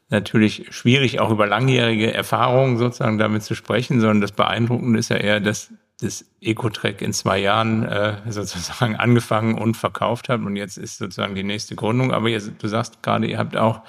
natürlich 0.09 0.67
schwierig, 0.71 1.19
auch 1.21 1.31
über 1.31 1.47
langjährige 1.47 2.13
Erfahrungen 2.13 2.79
sozusagen 2.79 3.19
damit 3.19 3.43
zu 3.43 3.55
sprechen, 3.55 4.01
sondern 4.01 4.21
das 4.21 4.33
Beeindruckende 4.33 4.99
ist 4.99 5.11
ja 5.11 5.17
eher, 5.17 5.41
dass 5.41 5.71
das 6.01 6.25
Ecotrack 6.41 7.01
in 7.01 7.13
zwei 7.13 7.39
Jahren 7.39 7.85
äh, 7.85 8.17
sozusagen 8.29 8.97
angefangen 8.99 9.57
und 9.57 9.77
verkauft 9.77 10.29
hat 10.29 10.41
und 10.41 10.57
jetzt 10.57 10.77
ist 10.77 10.99
sozusagen 10.99 11.35
die 11.35 11.43
nächste 11.43 11.75
Gründung. 11.75 12.13
Aber 12.13 12.29
jetzt, 12.29 12.51
du 12.59 12.69
sagst 12.69 13.03
gerade, 13.03 13.27
ihr 13.27 13.39
habt 13.39 13.57
auch 13.57 13.81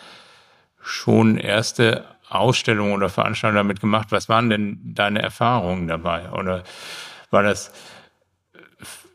schon 0.79 1.37
erste 1.37 2.05
Ausstellungen 2.29 2.93
oder 2.93 3.09
Veranstaltungen 3.09 3.57
damit 3.57 3.81
gemacht. 3.81 4.07
Was 4.11 4.29
waren 4.29 4.49
denn 4.49 4.79
deine 4.83 5.21
Erfahrungen 5.21 5.87
dabei? 5.87 6.31
Oder 6.31 6.63
war 7.29 7.43
das 7.43 7.71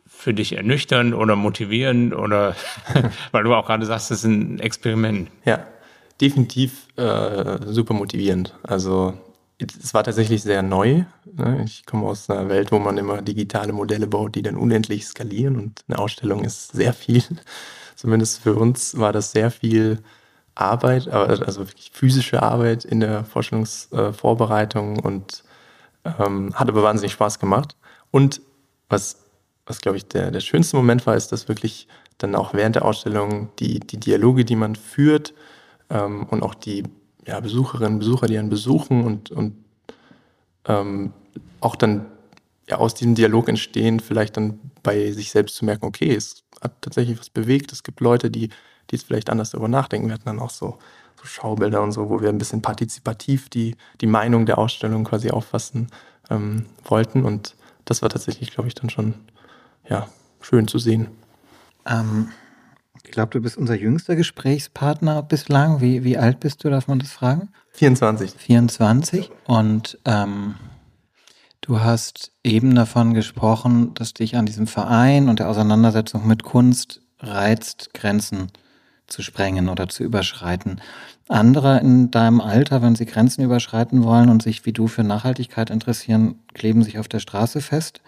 für 0.07 0.35
dich 0.35 0.57
ernüchternd 0.57 1.15
oder 1.15 1.35
motivierend 1.35 2.15
oder 2.15 2.55
weil 3.33 3.45
du 3.45 3.55
auch 3.55 3.67
gerade 3.67 3.85
sagst, 3.87 4.11
das 4.11 4.19
ist 4.19 4.25
ein 4.25 4.61
Experiment. 4.61 5.31
Ja, 5.45 5.67
definitiv 6.21 6.87
äh, 6.97 7.59
super 7.65 7.95
motivierend. 7.95 8.55
Also 8.63 9.19
es 9.63 9.95
war 9.95 10.05
tatsächlich 10.05 10.43
sehr 10.43 10.63
neu. 10.63 11.05
Ne? 11.25 11.63
Ich 11.65 11.87
komme 11.87 12.07
aus 12.07 12.29
einer 12.31 12.49
Welt, 12.49 12.73
wo 12.73 12.79
man 12.79 12.99
immer 12.99 13.23
digitale 13.23 13.73
Modelle 13.73 14.07
baut, 14.07 14.35
die 14.35 14.43
dann 14.43 14.57
unendlich 14.57 15.07
skalieren 15.07 15.57
und 15.57 15.85
eine 15.89 15.99
Ausstellung 15.99 16.45
ist 16.45 16.73
sehr 16.73 16.93
viel. 16.93 17.23
Zumindest 17.97 18.43
für 18.43 18.55
uns 18.55 18.99
war 18.99 19.13
das 19.13 19.33
sehr 19.33 19.51
viel 19.51 19.99
Arbeit, 20.55 21.09
also 21.09 21.61
wirklich 21.61 21.91
physische 21.95 22.43
Arbeit 22.43 22.85
in 22.85 23.01
der 23.01 23.25
Vorstellungsvorbereitung 23.25 24.99
und 24.99 25.45
ähm, 26.05 26.53
hat 26.55 26.69
aber 26.69 26.83
wahnsinnig 26.83 27.13
Spaß 27.13 27.39
gemacht. 27.39 27.77
Und 28.11 28.43
was 28.89 29.23
was 29.67 29.81
glaube 29.81 29.97
ich 29.97 30.07
der, 30.07 30.31
der 30.31 30.41
schönste 30.41 30.77
Moment 30.77 31.07
war, 31.07 31.17
ist, 31.17 31.33
dass 31.33 31.49
wirklich 31.49 31.89
dann 32.19 32.35
auch 32.35 32.55
während 32.55 32.77
der 32.77 32.85
Ausstellung 32.85 33.51
die, 33.59 33.81
die 33.81 33.99
Dialoge, 33.99 34.45
die 34.45 34.57
man 34.57 34.77
führt 34.77 35.35
ähm, 35.91 36.25
und 36.25 36.43
auch 36.43 36.55
die 36.55 36.85
ja, 37.27 37.41
Besucherinnen, 37.41 37.99
Besucher, 37.99 38.27
die 38.27 38.39
einen 38.39 38.51
besuchen 38.51 39.05
und, 39.05 39.31
und 39.31 39.55
ähm, 40.67 41.13
auch 41.61 41.77
dann 41.77 42.07
ja, 42.69 42.79
aus 42.79 42.95
diesem 42.95 43.15
Dialog 43.15 43.49
entstehen, 43.49 44.01
vielleicht 44.01 44.37
dann 44.37 44.59
bei 44.83 45.13
sich 45.13 45.31
selbst 45.31 45.57
zu 45.57 45.65
merken, 45.65 45.85
okay, 45.85 46.15
es 46.15 46.45
hat 46.61 46.73
tatsächlich 46.81 47.19
was 47.19 47.31
bewegt, 47.31 47.73
es 47.73 47.83
gibt 47.83 48.01
Leute, 48.01 48.31
die, 48.31 48.49
die 48.49 48.97
jetzt 48.97 49.07
vielleicht 49.07 49.31
anders 49.31 49.51
darüber 49.51 49.69
nachdenken. 49.69 50.09
Wir 50.09 50.15
hatten 50.15 50.27
dann 50.27 50.41
auch 50.41 50.51
so, 50.51 50.79
so 51.21 51.25
Schaubilder 51.25 51.83
und 51.83 51.93
so, 51.93 52.09
wo 52.09 52.21
wir 52.21 52.29
ein 52.29 52.39
bisschen 52.39 52.63
partizipativ 52.63 53.49
die, 53.49 53.77
die 54.01 54.07
Meinung 54.07 54.47
der 54.47 54.59
Ausstellung 54.59 55.05
quasi 55.05 55.31
auffassen 55.31 55.89
ähm, 56.31 56.67
wollten 56.85 57.25
und 57.25 57.57
das 57.85 58.03
war 58.03 58.09
tatsächlich, 58.09 58.53
glaube 58.53 58.69
ich, 58.69 58.75
dann 58.75 58.91
schon 58.91 59.15
ja, 59.89 60.09
schön 60.41 60.69
zu 60.69 60.79
sehen. 60.79 61.09
Ähm, 61.87 62.29
ich 63.05 63.11
glaube, 63.11 63.31
du 63.31 63.41
bist 63.41 63.57
unser 63.57 63.75
jüngster 63.75 64.17
Gesprächspartner 64.17 65.23
bislang. 65.23 65.81
Wie, 65.81 66.05
wie 66.05 66.19
alt 66.19 66.41
bist 66.41 66.65
du, 66.65 66.71
darf 66.71 66.89
man 66.89 66.99
das 66.99 67.13
fragen? 67.13 67.49
24. 67.73 68.33
24. 68.33 69.31
Und 69.47 69.99
ähm, 70.05 70.55
du 71.61 71.81
hast 71.81 72.33
eben 72.45 72.75
davon 72.75 73.15
gesprochen, 73.15 73.95
dass 73.95 74.15
dich 74.15 74.37
an 74.37 74.47
diesem 74.47 74.67
Verein 74.67 75.29
und 75.29 75.41
der 75.41 75.49
Auseinandersetzung 75.49 76.27
mit 76.27 76.43
Kunst 76.43 77.01
reizt, 77.19 77.93
Grenzen 77.93 78.51
zu 79.07 79.23
sprengen 79.23 79.69
oder 79.69 79.89
zu 79.89 80.05
überschreiten. 80.05 80.81
Andere 81.29 81.81
in 81.81 82.11
deinem 82.11 82.41
Alter, 82.41 82.83
wenn 82.83 82.95
sie 82.95 83.07
Grenzen 83.07 83.43
überschreiten 83.43 84.05
wollen 84.05 84.29
und 84.29 84.43
sich 84.43 84.65
wie 84.65 84.73
du 84.73 84.87
für 84.87 85.03
Nachhaltigkeit 85.03 85.71
interessieren, 85.71 86.37
kleben 86.55 86.83
sich 86.83 86.99
auf 86.99 87.09
der 87.09 87.21
Straße 87.21 87.61
fest 87.61 88.01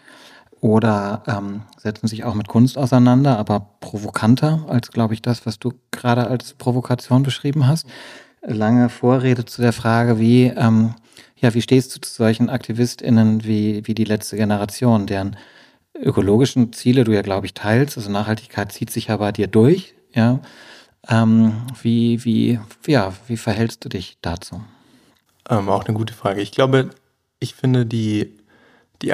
oder 0.64 1.22
ähm, 1.26 1.60
setzen 1.76 2.08
sich 2.08 2.24
auch 2.24 2.32
mit 2.32 2.48
Kunst 2.48 2.78
auseinander, 2.78 3.38
aber 3.38 3.68
provokanter 3.80 4.64
als, 4.66 4.90
glaube 4.90 5.12
ich, 5.12 5.20
das, 5.20 5.44
was 5.44 5.58
du 5.58 5.74
gerade 5.90 6.26
als 6.26 6.54
Provokation 6.54 7.22
beschrieben 7.22 7.66
hast. 7.66 7.86
Lange 8.40 8.88
Vorrede 8.88 9.44
zu 9.44 9.60
der 9.60 9.74
Frage, 9.74 10.18
wie, 10.18 10.44
ähm, 10.44 10.94
ja, 11.36 11.52
wie 11.52 11.60
stehst 11.60 11.94
du 11.94 12.00
zu 12.00 12.10
solchen 12.10 12.48
AktivistInnen 12.48 13.44
wie, 13.44 13.86
wie 13.86 13.92
die 13.92 14.04
letzte 14.04 14.38
Generation, 14.38 15.06
deren 15.06 15.36
ökologischen 15.94 16.72
Ziele 16.72 17.04
du 17.04 17.12
ja, 17.12 17.20
glaube 17.20 17.44
ich, 17.44 17.52
teilst. 17.52 17.98
Also 17.98 18.10
Nachhaltigkeit 18.10 18.72
zieht 18.72 18.88
sich 18.88 19.08
ja 19.08 19.18
bei 19.18 19.32
dir 19.32 19.48
durch, 19.48 19.94
ja. 20.14 20.40
Ähm, 21.06 21.66
wie, 21.82 22.24
wie, 22.24 22.58
ja, 22.86 23.12
wie 23.26 23.36
verhältst 23.36 23.84
du 23.84 23.90
dich 23.90 24.16
dazu? 24.22 24.62
Ähm, 25.50 25.68
auch 25.68 25.84
eine 25.84 25.94
gute 25.94 26.14
Frage. 26.14 26.40
Ich 26.40 26.52
glaube, 26.52 26.88
ich 27.38 27.54
finde 27.54 27.84
die, 27.84 28.32
die 29.02 29.12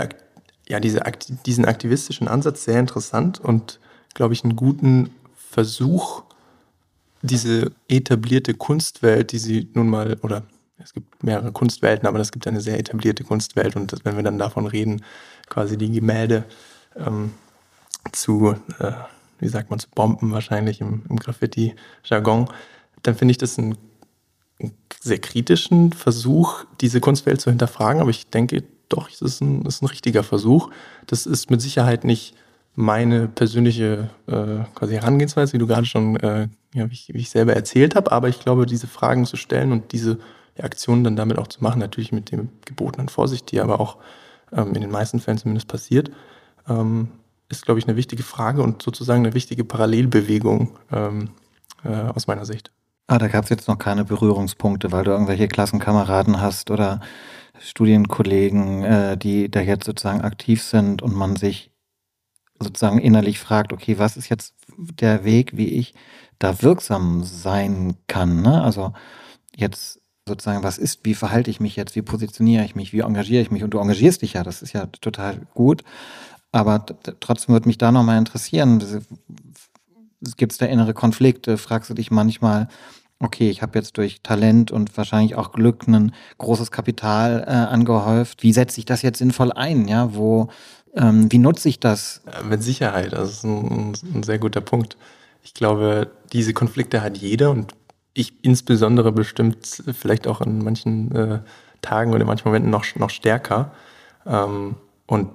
ja, 0.71 0.79
diese, 0.79 1.03
diesen 1.45 1.65
aktivistischen 1.65 2.29
Ansatz 2.29 2.65
sehr 2.65 2.79
interessant 2.79 3.41
und, 3.41 3.81
glaube 4.15 4.35
ich, 4.35 4.45
einen 4.45 4.55
guten 4.55 5.11
Versuch, 5.35 6.23
diese 7.23 7.73
etablierte 7.89 8.55
Kunstwelt, 8.55 9.33
die 9.33 9.39
sie 9.39 9.69
nun 9.75 9.89
mal, 9.89 10.17
oder 10.23 10.45
es 10.79 10.95
gibt 10.95 11.25
mehrere 11.25 11.51
Kunstwelten, 11.51 12.07
aber 12.07 12.21
es 12.21 12.31
gibt 12.31 12.47
eine 12.47 12.61
sehr 12.61 12.79
etablierte 12.79 13.25
Kunstwelt 13.25 13.75
und 13.75 13.93
wenn 14.05 14.15
wir 14.15 14.23
dann 14.23 14.39
davon 14.39 14.67
reden, 14.67 15.05
quasi 15.49 15.77
die 15.77 15.91
Gemälde 15.91 16.45
ähm, 16.97 17.33
zu, 18.13 18.55
äh, 18.79 18.93
wie 19.41 19.49
sagt 19.49 19.71
man, 19.71 19.81
zu 19.81 19.89
Bomben 19.93 20.31
wahrscheinlich 20.31 20.81
im, 20.81 21.03
im 21.11 21.17
Graffiti-Jargon, 21.17 22.49
dann 23.03 23.17
finde 23.17 23.33
ich 23.33 23.39
das 23.39 23.59
einen, 23.59 23.77
einen, 24.61 24.73
sehr 25.03 25.19
kritischen 25.19 25.93
Versuch, 25.93 26.65
diese 26.81 27.01
Kunstwelt 27.01 27.41
zu 27.41 27.51
hinterfragen, 27.51 28.01
aber 28.01 28.11
ich 28.11 28.29
denke 28.29 28.63
doch, 28.91 29.09
es 29.09 29.23
ist 29.23 29.41
ein, 29.41 29.63
ist 29.63 29.83
ein 29.83 29.87
richtiger 29.87 30.23
Versuch. 30.23 30.71
Das 31.07 31.27
ist 31.27 31.51
mit 31.51 31.63
Sicherheit 31.63 32.05
nicht 32.05 32.35
meine 32.75 33.29
persönliche 33.29 34.11
äh, 34.27 34.65
quasi 34.75 34.95
Herangehensweise, 34.95 35.53
wie 35.55 35.59
du 35.59 35.67
gerade 35.67 35.87
schon, 35.87 36.17
äh, 36.17 36.49
ja, 36.75 36.89
wie, 36.89 36.95
ich, 36.95 37.09
wie 37.13 37.19
ich 37.19 37.31
selber 37.31 37.55
erzählt 37.55 37.95
habe, 37.95 38.13
aber 38.13 38.29
ich 38.29 38.41
glaube, 38.41 38.67
diese 38.67 38.87
Fragen 38.87 39.27
zu 39.27 39.37
stellen 39.37 39.73
und 39.73 39.93
diese 39.93 40.19
Aktionen 40.61 41.05
dann 41.05 41.17
damit 41.17 41.39
auch 41.39 41.49
zu 41.49 41.63
machen, 41.63 41.79
natürlich 41.79 42.13
mit 42.13 42.31
dem 42.31 42.51
gebotenen 42.65 43.09
Vorsicht, 43.09 43.51
die 43.51 43.61
aber 43.61 43.81
auch 43.81 43.97
ähm, 44.53 44.75
in 44.75 44.81
den 44.81 44.91
meisten 44.91 45.21
Fällen 45.21 45.39
zumindest 45.39 45.69
passiert, 45.69 46.11
ähm, 46.69 47.09
ist, 47.49 47.65
glaube 47.65 47.81
ich, 47.81 47.89
eine 47.89 47.97
wichtige 47.97 48.23
Frage 48.23 48.63
und 48.63 48.83
sozusagen 48.83 49.25
eine 49.25 49.35
wichtige 49.35 49.65
Parallelbewegung 49.65 50.79
ähm, 50.93 51.31
äh, 51.85 51.89
aus 51.89 52.27
meiner 52.27 52.45
Sicht. 52.45 52.71
Ah, 53.11 53.19
da 53.19 53.27
gab 53.27 53.43
es 53.43 53.51
jetzt 53.51 53.67
noch 53.67 53.77
keine 53.77 54.05
Berührungspunkte, 54.05 54.93
weil 54.93 55.03
du 55.03 55.11
irgendwelche 55.11 55.49
Klassenkameraden 55.49 56.41
hast 56.41 56.71
oder 56.71 57.01
Studienkollegen, 57.59 58.85
äh, 58.85 59.17
die 59.17 59.51
da 59.51 59.59
jetzt 59.59 59.85
sozusagen 59.85 60.21
aktiv 60.21 60.63
sind 60.63 61.03
und 61.03 61.17
man 61.17 61.35
sich 61.35 61.73
sozusagen 62.61 63.01
innerlich 63.01 63.41
fragt, 63.41 63.73
okay, 63.73 63.99
was 63.99 64.17
ist 64.17 64.29
jetzt 64.29 64.55
der 64.79 65.25
Weg, 65.25 65.57
wie 65.57 65.71
ich 65.71 65.93
da 66.39 66.63
wirksam 66.63 67.25
sein 67.25 67.97
kann? 68.07 68.43
Ne? 68.43 68.63
Also 68.63 68.93
jetzt 69.57 70.01
sozusagen, 70.29 70.63
was 70.63 70.79
ist, 70.79 71.01
wie 71.03 71.15
verhalte 71.15 71.51
ich 71.51 71.59
mich 71.59 71.75
jetzt, 71.75 71.97
wie 71.97 72.03
positioniere 72.03 72.65
ich 72.65 72.77
mich, 72.77 72.93
wie 72.93 73.01
engagiere 73.01 73.43
ich 73.43 73.51
mich? 73.51 73.65
Und 73.65 73.71
du 73.71 73.81
engagierst 73.81 74.23
dich 74.23 74.35
ja, 74.35 74.45
das 74.45 74.63
ist 74.63 74.73
ja 74.73 74.87
total 74.87 75.49
gut. 75.55 75.83
Aber 76.53 76.87
trotzdem 77.19 77.55
würde 77.55 77.67
mich 77.67 77.79
da 77.79 77.91
nochmal 77.91 78.19
interessieren, 78.19 78.79
gibt 80.37 80.53
es 80.53 80.59
da 80.59 80.67
innere 80.67 80.95
Konflikte? 80.95 81.59
Fragst 81.59 81.91
du 81.91 81.95
dich 81.95 82.13
manchmal, 82.13 82.69
okay, 83.21 83.51
ich 83.51 83.63
habe 83.63 83.79
jetzt 83.79 83.97
durch 83.99 84.23
Talent 84.23 84.71
und 84.71 84.97
wahrscheinlich 84.97 85.37
auch 85.37 85.53
Glück 85.53 85.87
ein 85.87 86.15
großes 86.39 86.71
Kapital 86.71 87.45
äh, 87.47 87.51
angehäuft. 87.51 88.43
Wie 88.43 88.53
setze 88.53 88.79
ich 88.79 88.87
das 88.87 89.03
jetzt 89.03 89.19
sinnvoll 89.19 89.53
ein? 89.53 89.87
Ja, 89.87 90.15
wo, 90.15 90.49
ähm, 90.95 91.31
wie 91.31 91.39
nutze 91.39 91.69
ich 91.69 91.79
das? 91.79 92.23
Mit 92.49 92.63
Sicherheit, 92.63 93.13
das 93.13 93.31
ist 93.31 93.45
ein, 93.45 93.93
ein 94.15 94.23
sehr 94.23 94.39
guter 94.39 94.61
Punkt. 94.63 94.97
Ich 95.43 95.55
glaube, 95.55 96.11
diese 96.33 96.55
Konflikte 96.55 97.03
hat 97.03 97.19
jeder 97.19 97.51
und 97.51 97.75
ich 98.15 98.33
insbesondere 98.43 99.13
bestimmt 99.13 99.83
vielleicht 99.93 100.27
auch 100.27 100.41
in 100.41 100.65
manchen 100.65 101.15
äh, 101.15 101.41
Tagen 101.83 102.11
oder 102.11 102.23
in 102.23 102.27
manchen 102.27 102.49
Momenten 102.49 102.71
noch, 102.71 102.85
noch 102.97 103.11
stärker. 103.11 103.73
Ähm, 104.27 104.77
und 105.07 105.31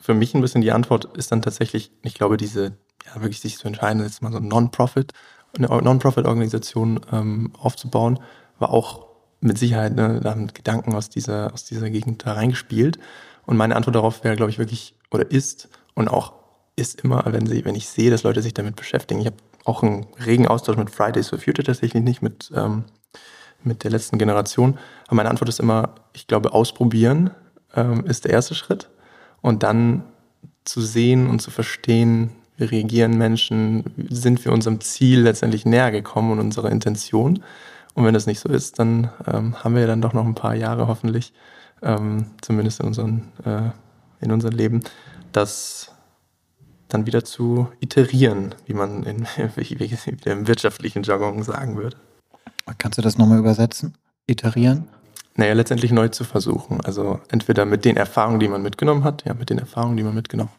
für 0.00 0.14
mich 0.14 0.34
ein 0.34 0.40
bisschen 0.40 0.60
die 0.60 0.72
Antwort 0.72 1.16
ist 1.16 1.32
dann 1.32 1.42
tatsächlich, 1.42 1.90
ich 2.02 2.14
glaube, 2.14 2.36
diese, 2.36 2.76
ja, 3.06 3.20
wirklich 3.20 3.40
sich 3.40 3.58
zu 3.58 3.66
entscheiden, 3.66 4.02
jetzt 4.02 4.22
mal 4.22 4.32
so 4.32 4.38
ein 4.38 4.48
Non-Profit, 4.48 5.12
eine 5.58 5.68
Non-Profit-Organisation 5.82 7.00
ähm, 7.12 7.52
aufzubauen, 7.58 8.20
war 8.58 8.70
auch 8.70 9.06
mit 9.40 9.58
Sicherheit, 9.58 9.94
ne, 9.94 10.20
da 10.22 10.30
haben 10.30 10.48
Gedanken 10.48 10.94
aus 10.94 11.10
dieser, 11.10 11.52
aus 11.52 11.64
dieser 11.64 11.90
Gegend 11.90 12.26
da 12.26 12.32
reingespielt. 12.32 12.98
Und 13.46 13.56
meine 13.56 13.76
Antwort 13.76 13.96
darauf 13.96 14.24
wäre, 14.24 14.36
glaube 14.36 14.50
ich, 14.50 14.58
wirklich, 14.58 14.94
oder 15.10 15.30
ist, 15.30 15.68
und 15.94 16.08
auch 16.08 16.32
ist 16.76 17.00
immer, 17.02 17.24
wenn, 17.26 17.46
sie, 17.46 17.64
wenn 17.64 17.74
ich 17.74 17.88
sehe, 17.88 18.10
dass 18.10 18.22
Leute 18.22 18.42
sich 18.42 18.54
damit 18.54 18.76
beschäftigen. 18.76 19.20
Ich 19.20 19.26
habe 19.26 19.36
auch 19.64 19.82
einen 19.82 20.06
regen 20.24 20.46
Austausch 20.46 20.76
mit 20.76 20.90
Fridays 20.90 21.28
for 21.28 21.38
Future 21.38 21.64
tatsächlich 21.64 22.02
nicht, 22.02 22.22
mit, 22.22 22.50
ähm, 22.54 22.84
mit 23.62 23.84
der 23.84 23.90
letzten 23.90 24.18
Generation. 24.18 24.78
Aber 25.06 25.16
meine 25.16 25.30
Antwort 25.30 25.48
ist 25.48 25.60
immer, 25.60 25.94
ich 26.12 26.26
glaube, 26.26 26.52
ausprobieren 26.52 27.30
ähm, 27.74 28.04
ist 28.06 28.24
der 28.24 28.32
erste 28.32 28.54
Schritt. 28.54 28.88
Und 29.40 29.62
dann 29.62 30.04
zu 30.64 30.80
sehen 30.80 31.28
und 31.28 31.40
zu 31.40 31.50
verstehen, 31.50 32.30
wie 32.58 32.64
reagieren 32.64 33.16
Menschen, 33.16 33.84
sind 34.10 34.44
wir 34.44 34.52
unserem 34.52 34.80
Ziel 34.80 35.22
letztendlich 35.22 35.64
näher 35.64 35.90
gekommen 35.90 36.32
und 36.32 36.40
unserer 36.40 36.70
Intention. 36.70 37.42
Und 37.94 38.04
wenn 38.04 38.14
das 38.14 38.26
nicht 38.26 38.40
so 38.40 38.48
ist, 38.48 38.78
dann 38.78 39.10
ähm, 39.26 39.54
haben 39.62 39.74
wir 39.74 39.82
ja 39.82 39.86
dann 39.86 40.02
doch 40.02 40.12
noch 40.12 40.26
ein 40.26 40.34
paar 40.34 40.54
Jahre 40.54 40.88
hoffentlich, 40.88 41.32
ähm, 41.82 42.26
zumindest 42.40 42.80
in, 42.80 42.86
unseren, 42.86 43.32
äh, 43.44 43.70
in 44.20 44.32
unserem 44.32 44.56
Leben, 44.56 44.80
das 45.32 45.92
dann 46.88 47.06
wieder 47.06 47.24
zu 47.24 47.68
iterieren, 47.80 48.54
wie 48.66 48.74
man 48.74 49.04
in, 49.04 49.26
wie, 49.56 49.78
wie 49.78 50.30
im 50.30 50.48
wirtschaftlichen 50.48 51.04
Jargon 51.04 51.42
sagen 51.42 51.76
würde. 51.76 51.96
Kannst 52.76 52.98
du 52.98 53.02
das 53.02 53.16
nochmal 53.16 53.38
übersetzen? 53.38 53.96
Iterieren? 54.26 54.88
naja, 55.38 55.52
letztendlich 55.52 55.92
neu 55.92 56.08
zu 56.08 56.24
versuchen. 56.24 56.80
Also 56.80 57.20
entweder 57.28 57.64
mit 57.64 57.84
den 57.84 57.96
Erfahrungen, 57.96 58.40
die 58.40 58.48
man 58.48 58.60
mitgenommen 58.60 59.04
hat, 59.04 59.24
ja, 59.24 59.34
mit 59.34 59.50
den 59.50 59.58
Erfahrungen, 59.58 59.96
die 59.96 60.02
man 60.02 60.12
mitgenommen 60.12 60.50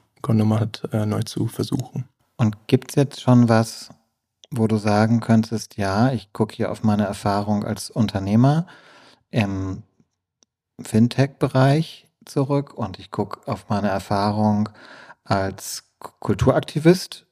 hat, 0.59 0.87
äh, 0.91 1.05
neu 1.05 1.23
zu 1.23 1.47
versuchen. 1.47 2.07
Und 2.37 2.67
gibt 2.67 2.91
es 2.91 2.95
jetzt 2.95 3.21
schon 3.21 3.49
was, 3.49 3.89
wo 4.51 4.67
du 4.67 4.77
sagen 4.77 5.19
könntest, 5.19 5.77
ja, 5.77 6.11
ich 6.11 6.33
gucke 6.33 6.55
hier 6.55 6.71
auf 6.71 6.83
meine 6.83 7.05
Erfahrung 7.05 7.63
als 7.63 7.89
Unternehmer 7.89 8.65
im 9.29 9.83
Fintech-Bereich 10.81 12.07
zurück 12.25 12.73
und 12.73 12.99
ich 12.99 13.11
gucke 13.11 13.47
auf 13.51 13.69
meine 13.69 13.89
Erfahrung 13.89 14.69
als 15.23 15.83
Kulturaktivist 16.19 17.25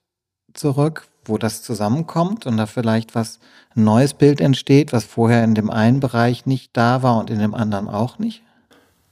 zurück, 0.54 1.08
wo 1.26 1.38
das 1.38 1.64
zusammenkommt 1.64 2.46
und 2.46 2.58
da 2.58 2.66
vielleicht 2.66 3.16
was 3.16 3.40
ein 3.76 3.84
neues 3.84 4.14
Bild 4.14 4.42
entsteht, 4.42 4.94
was 4.94 5.06
vorher 5.06 5.44
in 5.44 5.56
dem 5.56 5.70
einen 5.70 6.00
Bereich 6.00 6.46
nicht 6.46 6.76
da 6.76 7.04
war 7.04 7.18
und 7.18 7.30
in 7.30 7.40
dem 7.40 7.54
anderen 7.54 7.88
auch 7.88 8.20
nicht? 8.20 8.44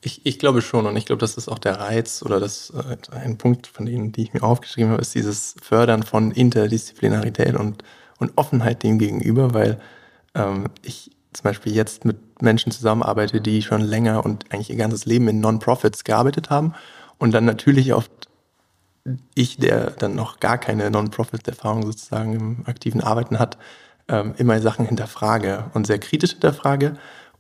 Ich, 0.06 0.24
ich 0.24 0.38
glaube 0.38 0.62
schon 0.62 0.86
und 0.86 0.96
ich 0.98 1.08
glaube, 1.08 1.20
das 1.20 1.36
ist 1.36 1.50
auch 1.50 1.58
der 1.58 1.80
Reiz 1.80 2.22
oder 2.24 2.39
das 2.39 2.70
äh, 2.70 3.15
ein 3.15 3.39
Punkt 3.39 3.65
von 3.65 3.88
denen, 3.88 4.12
die 4.12 4.22
ich 4.22 4.34
mir 4.34 4.44
aufgeschrieben 4.44 4.91
habe, 4.91 5.02
ist 5.02 5.15
dieses 5.15 5.56
Fördern 5.60 6.04
von 6.04 6.30
Interdisziplinarität 6.30 7.56
und, 7.56 7.84
und 8.20 8.32
Offenheit 8.36 8.84
dem 8.84 9.00
gegenüber, 9.00 9.56
weil 9.56 9.82
ähm, 10.36 10.65
ich 10.84 11.10
zum 11.34 11.44
Beispiel 11.44 11.74
jetzt 11.74 12.06
mit 12.06 12.39
Menschen 12.39 12.72
zusammenarbeite, 12.72 13.41
die 13.41 13.63
schon 13.63 13.82
länger 13.82 14.24
und 14.24 14.46
eigentlich 14.54 14.70
ihr 14.70 14.76
ganzes 14.76 15.08
Leben 15.08 15.28
in 15.28 15.39
Non-Profits 15.39 16.04
gearbeitet 16.04 16.52
haben 16.52 16.76
und 17.18 17.32
dann 17.32 17.46
natürlich 17.46 17.91
oft 17.96 18.12
ich, 19.34 19.58
der 19.58 19.89
dann 19.89 20.13
noch 20.13 20.39
gar 20.39 20.60
keine 20.60 20.91
Non-Profit-Erfahrung 20.91 21.84
sozusagen 21.84 22.34
im 22.34 22.63
aktiven 22.68 23.02
Arbeiten 23.02 23.39
hat, 23.39 23.58
ähm, 24.08 24.36
immer 24.38 24.62
Sachen 24.62 24.86
hinterfrage 24.86 25.72
und 25.74 25.88
sehr 25.88 25.98
kritisch 25.98 26.34
hinterfrage 26.34 26.96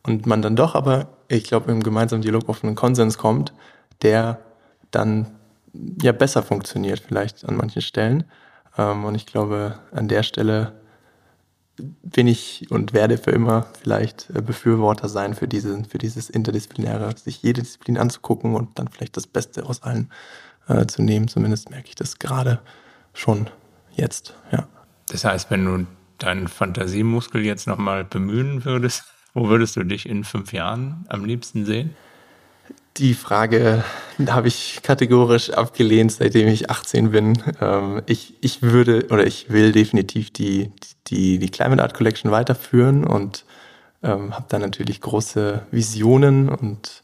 und 0.05 0.25
man 0.25 0.41
dann 0.41 0.55
doch 0.55 0.75
aber, 0.75 1.07
ich 1.27 1.45
glaube, 1.45 1.71
im 1.71 1.81
gemeinsamen 1.81 2.21
Dialog 2.21 2.47
auf 2.47 2.63
einen 2.63 2.75
Konsens 2.75 3.17
kommt, 3.17 3.53
der 4.01 4.39
dann 4.91 5.27
ja 6.01 6.11
besser 6.11 6.43
funktioniert 6.43 6.99
vielleicht 6.99 7.47
an 7.47 7.57
manchen 7.57 7.81
Stellen. 7.81 8.25
Ähm, 8.77 9.03
und 9.03 9.15
ich 9.15 9.25
glaube, 9.25 9.79
an 9.91 10.07
der 10.07 10.23
Stelle 10.23 10.73
bin 11.77 12.27
ich 12.27 12.67
und 12.69 12.93
werde 12.93 13.17
für 13.17 13.31
immer 13.31 13.65
vielleicht 13.81 14.29
äh, 14.29 14.41
Befürworter 14.41 15.09
sein 15.09 15.33
für, 15.33 15.47
diese, 15.47 15.83
für 15.83 15.97
dieses 15.97 16.29
Interdisziplinäre, 16.29 17.17
sich 17.17 17.41
jede 17.41 17.61
Disziplin 17.61 17.97
anzugucken 17.97 18.55
und 18.55 18.77
dann 18.79 18.87
vielleicht 18.87 19.17
das 19.17 19.27
Beste 19.27 19.65
aus 19.65 19.83
allen 19.83 20.09
äh, 20.67 20.85
zu 20.85 21.01
nehmen. 21.01 21.27
Zumindest 21.27 21.71
merke 21.71 21.89
ich 21.89 21.95
das 21.95 22.19
gerade 22.19 22.61
schon 23.13 23.49
jetzt, 23.95 24.33
ja. 24.51 24.67
Das 25.09 25.25
heißt, 25.25 25.51
wenn 25.51 25.65
du 25.65 25.85
deinen 26.17 26.47
Fantasiemuskel 26.47 27.45
jetzt 27.45 27.67
nochmal 27.67 28.05
bemühen 28.05 28.65
würdest, 28.65 29.03
wo 29.35 29.49
würdest 29.49 29.75
du 29.75 29.83
dich 29.83 30.09
in 30.09 30.23
fünf 30.23 30.53
Jahren 30.53 31.05
am 31.09 31.25
liebsten 31.25 31.65
sehen? 31.65 31.95
Die 32.97 33.13
Frage 33.13 33.83
habe 34.27 34.47
ich 34.47 34.79
kategorisch 34.81 35.49
abgelehnt, 35.51 36.13
seitdem 36.13 36.47
ich 36.47 36.69
18 36.69 37.11
bin. 37.11 37.43
Ähm, 37.59 38.01
ich, 38.05 38.35
ich 38.39 38.61
würde 38.61 39.07
oder 39.11 39.27
ich 39.27 39.49
will 39.49 39.73
definitiv 39.73 40.31
die, 40.31 40.71
die, 41.07 41.37
die 41.37 41.49
Climate 41.49 41.83
Art 41.83 41.93
Collection 41.93 42.31
weiterführen 42.31 43.05
und 43.05 43.43
ähm, 44.01 44.33
habe 44.33 44.45
da 44.47 44.57
natürlich 44.57 45.01
große 45.01 45.63
Visionen 45.71 46.47
und 46.47 47.03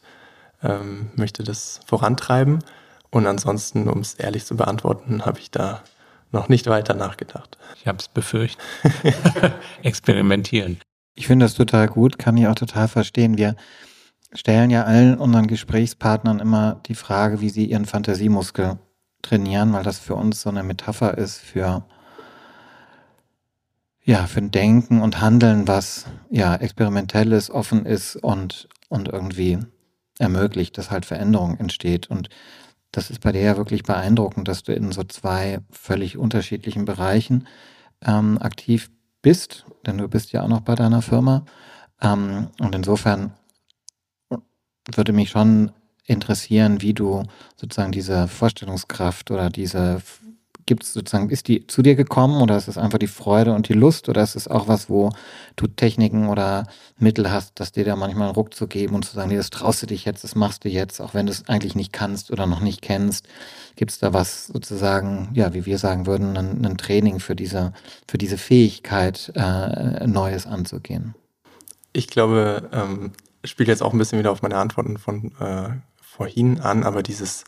ähm, 0.62 1.10
möchte 1.14 1.44
das 1.44 1.80
vorantreiben. 1.86 2.60
Und 3.10 3.26
ansonsten, 3.26 3.88
um 3.88 4.00
es 4.00 4.14
ehrlich 4.14 4.46
zu 4.46 4.56
beantworten, 4.56 5.26
habe 5.26 5.38
ich 5.38 5.50
da 5.50 5.82
noch 6.30 6.48
nicht 6.48 6.66
weiter 6.66 6.94
nachgedacht. 6.94 7.58
Ich 7.78 7.86
habe 7.86 7.98
es 7.98 8.08
befürchtet. 8.08 8.64
Experimentieren. 9.82 10.80
Ich 11.14 11.26
finde 11.26 11.44
das 11.44 11.54
total 11.54 11.88
gut, 11.88 12.18
kann 12.18 12.36
ich 12.36 12.46
auch 12.46 12.54
total 12.54 12.88
verstehen. 12.88 13.36
Wir 13.36 13.56
stellen 14.32 14.70
ja 14.70 14.84
allen 14.84 15.18
unseren 15.18 15.46
Gesprächspartnern 15.46 16.40
immer 16.40 16.80
die 16.86 16.94
Frage, 16.94 17.40
wie 17.40 17.50
sie 17.50 17.66
ihren 17.66 17.84
Fantasiemuskel 17.84 18.78
trainieren, 19.20 19.72
weil 19.72 19.84
das 19.84 19.98
für 19.98 20.14
uns 20.14 20.42
so 20.42 20.50
eine 20.50 20.62
Metapher 20.62 21.16
ist 21.18 21.38
für 21.38 21.84
ja, 24.04 24.26
für 24.26 24.40
ein 24.40 24.50
Denken 24.50 25.00
und 25.00 25.20
Handeln, 25.20 25.68
was 25.68 26.06
ja 26.28 26.56
experimentell 26.56 27.30
ist, 27.32 27.50
offen 27.50 27.86
ist 27.86 28.16
und, 28.16 28.68
und 28.88 29.08
irgendwie 29.08 29.58
ermöglicht, 30.18 30.76
dass 30.76 30.90
halt 30.90 31.06
Veränderung 31.06 31.58
entsteht. 31.58 32.10
Und 32.10 32.28
das 32.90 33.10
ist 33.10 33.20
bei 33.20 33.30
dir 33.30 33.42
ja 33.42 33.56
wirklich 33.56 33.84
beeindruckend, 33.84 34.48
dass 34.48 34.64
du 34.64 34.72
in 34.72 34.90
so 34.90 35.04
zwei 35.04 35.60
völlig 35.70 36.18
unterschiedlichen 36.18 36.84
Bereichen 36.84 37.46
ähm, 38.04 38.38
aktiv 38.38 38.88
bist, 38.88 39.01
bist, 39.22 39.64
denn 39.86 39.98
du 39.98 40.08
bist 40.08 40.32
ja 40.32 40.42
auch 40.42 40.48
noch 40.48 40.60
bei 40.60 40.74
deiner 40.74 41.02
Firma. 41.02 41.44
Ähm, 42.00 42.48
und 42.60 42.74
insofern 42.74 43.32
würde 44.94 45.12
mich 45.12 45.30
schon 45.30 45.72
interessieren, 46.04 46.82
wie 46.82 46.94
du 46.94 47.22
sozusagen 47.56 47.92
diese 47.92 48.28
Vorstellungskraft 48.28 49.30
oder 49.30 49.50
diese 49.50 50.02
gibt 50.66 50.84
es 50.84 50.92
sozusagen, 50.92 51.30
ist 51.30 51.48
die 51.48 51.66
zu 51.66 51.82
dir 51.82 51.94
gekommen 51.94 52.40
oder 52.40 52.56
ist 52.56 52.68
es 52.68 52.78
einfach 52.78 52.98
die 52.98 53.06
Freude 53.06 53.52
und 53.52 53.68
die 53.68 53.74
Lust 53.74 54.08
oder 54.08 54.22
ist 54.22 54.36
es 54.36 54.48
auch 54.48 54.68
was, 54.68 54.88
wo 54.88 55.10
du 55.56 55.66
Techniken 55.66 56.28
oder 56.28 56.66
Mittel 56.98 57.30
hast, 57.30 57.58
dass 57.60 57.72
dir 57.72 57.84
da 57.84 57.96
manchmal 57.96 58.28
einen 58.28 58.34
Ruck 58.34 58.54
zu 58.54 58.66
geben 58.66 58.94
und 58.94 59.04
zu 59.04 59.14
sagen, 59.14 59.30
nee, 59.30 59.36
das 59.36 59.50
traust 59.50 59.82
du 59.82 59.86
dich 59.86 60.04
jetzt, 60.04 60.24
das 60.24 60.34
machst 60.34 60.64
du 60.64 60.68
jetzt, 60.68 61.00
auch 61.00 61.14
wenn 61.14 61.26
du 61.26 61.32
es 61.32 61.48
eigentlich 61.48 61.74
nicht 61.74 61.92
kannst 61.92 62.30
oder 62.30 62.46
noch 62.46 62.60
nicht 62.60 62.82
kennst. 62.82 63.26
Gibt 63.76 63.90
es 63.90 63.98
da 63.98 64.12
was 64.12 64.46
sozusagen, 64.46 65.30
ja, 65.34 65.54
wie 65.54 65.66
wir 65.66 65.78
sagen 65.78 66.06
würden, 66.06 66.36
ein, 66.36 66.64
ein 66.64 66.78
Training 66.78 67.20
für 67.20 67.34
diese, 67.34 67.72
für 68.06 68.18
diese 68.18 68.38
Fähigkeit, 68.38 69.32
äh, 69.34 70.06
Neues 70.06 70.46
anzugehen? 70.46 71.14
Ich 71.92 72.06
glaube, 72.08 72.68
ähm, 72.72 73.12
spielt 73.44 73.68
jetzt 73.68 73.82
auch 73.82 73.92
ein 73.92 73.98
bisschen 73.98 74.18
wieder 74.18 74.30
auf 74.30 74.42
meine 74.42 74.56
Antworten 74.56 74.98
von 74.98 75.32
äh, 75.40 75.70
vorhin 76.00 76.60
an, 76.60 76.84
aber 76.84 77.02
dieses 77.02 77.44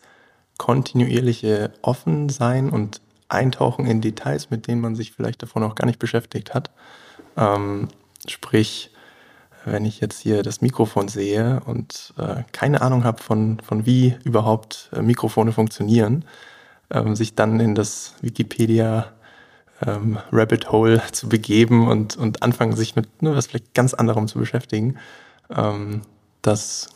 kontinuierliche 0.58 1.72
Offensein 1.82 2.70
und 2.70 3.00
Eintauchen 3.34 3.86
in 3.86 4.00
Details, 4.00 4.50
mit 4.50 4.66
denen 4.66 4.80
man 4.80 4.94
sich 4.94 5.12
vielleicht 5.12 5.42
davor 5.42 5.60
noch 5.60 5.74
gar 5.74 5.86
nicht 5.86 5.98
beschäftigt 5.98 6.54
hat. 6.54 6.70
Ähm, 7.36 7.88
sprich, 8.26 8.90
wenn 9.64 9.84
ich 9.84 10.00
jetzt 10.00 10.20
hier 10.20 10.42
das 10.42 10.60
Mikrofon 10.60 11.08
sehe 11.08 11.60
und 11.66 12.14
äh, 12.18 12.42
keine 12.52 12.82
Ahnung 12.82 13.04
habe 13.04 13.22
von, 13.22 13.60
von 13.60 13.86
wie 13.86 14.16
überhaupt 14.24 14.90
äh, 14.92 15.02
Mikrofone 15.02 15.52
funktionieren, 15.52 16.24
ähm, 16.90 17.16
sich 17.16 17.34
dann 17.34 17.60
in 17.60 17.74
das 17.74 18.14
Wikipedia 18.20 19.12
ähm, 19.86 20.18
Rabbit 20.32 20.70
Hole 20.70 21.02
zu 21.12 21.28
begeben 21.28 21.88
und, 21.88 22.16
und 22.16 22.42
anfangen, 22.42 22.76
sich 22.76 22.96
mit 22.96 23.22
ne, 23.22 23.34
was 23.34 23.46
vielleicht 23.46 23.74
ganz 23.74 23.94
anderem 23.94 24.28
zu 24.28 24.38
beschäftigen, 24.38 24.98
ähm, 25.50 26.02
das 26.42 26.90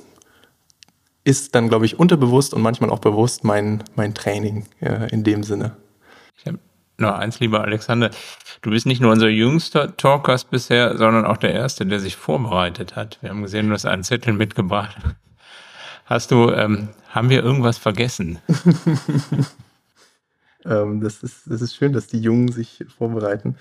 ist 1.24 1.54
dann, 1.54 1.68
glaube 1.68 1.84
ich, 1.84 1.98
unterbewusst 1.98 2.54
und 2.54 2.62
manchmal 2.62 2.90
auch 2.90 3.00
bewusst 3.00 3.44
mein, 3.44 3.84
mein 3.96 4.14
Training 4.14 4.66
äh, 4.80 5.10
in 5.10 5.24
dem 5.24 5.42
Sinne. 5.42 5.76
Ich 6.38 6.46
habe 6.46 6.58
noch 6.98 7.14
eins, 7.14 7.40
lieber 7.40 7.62
Alexander. 7.62 8.10
Du 8.62 8.70
bist 8.70 8.86
nicht 8.86 9.00
nur 9.00 9.12
unser 9.12 9.28
jüngster 9.28 9.96
Talkers 9.96 10.44
bisher, 10.44 10.96
sondern 10.96 11.26
auch 11.26 11.36
der 11.36 11.52
Erste, 11.52 11.86
der 11.86 12.00
sich 12.00 12.16
vorbereitet 12.16 12.96
hat. 12.96 13.18
Wir 13.20 13.30
haben 13.30 13.42
gesehen, 13.42 13.68
du 13.68 13.74
hast 13.74 13.86
einen 13.86 14.04
Zettel 14.04 14.32
mitgebracht. 14.32 14.96
Hast 16.04 16.30
du, 16.30 16.50
ähm, 16.50 16.88
haben 17.10 17.28
wir 17.28 17.44
irgendwas 17.44 17.78
vergessen? 17.78 18.38
ähm, 20.64 21.00
das, 21.00 21.22
ist, 21.22 21.42
das 21.46 21.60
ist 21.60 21.76
schön, 21.76 21.92
dass 21.92 22.06
die 22.06 22.20
Jungen 22.20 22.50
sich 22.50 22.84
vorbereiten. 22.96 23.56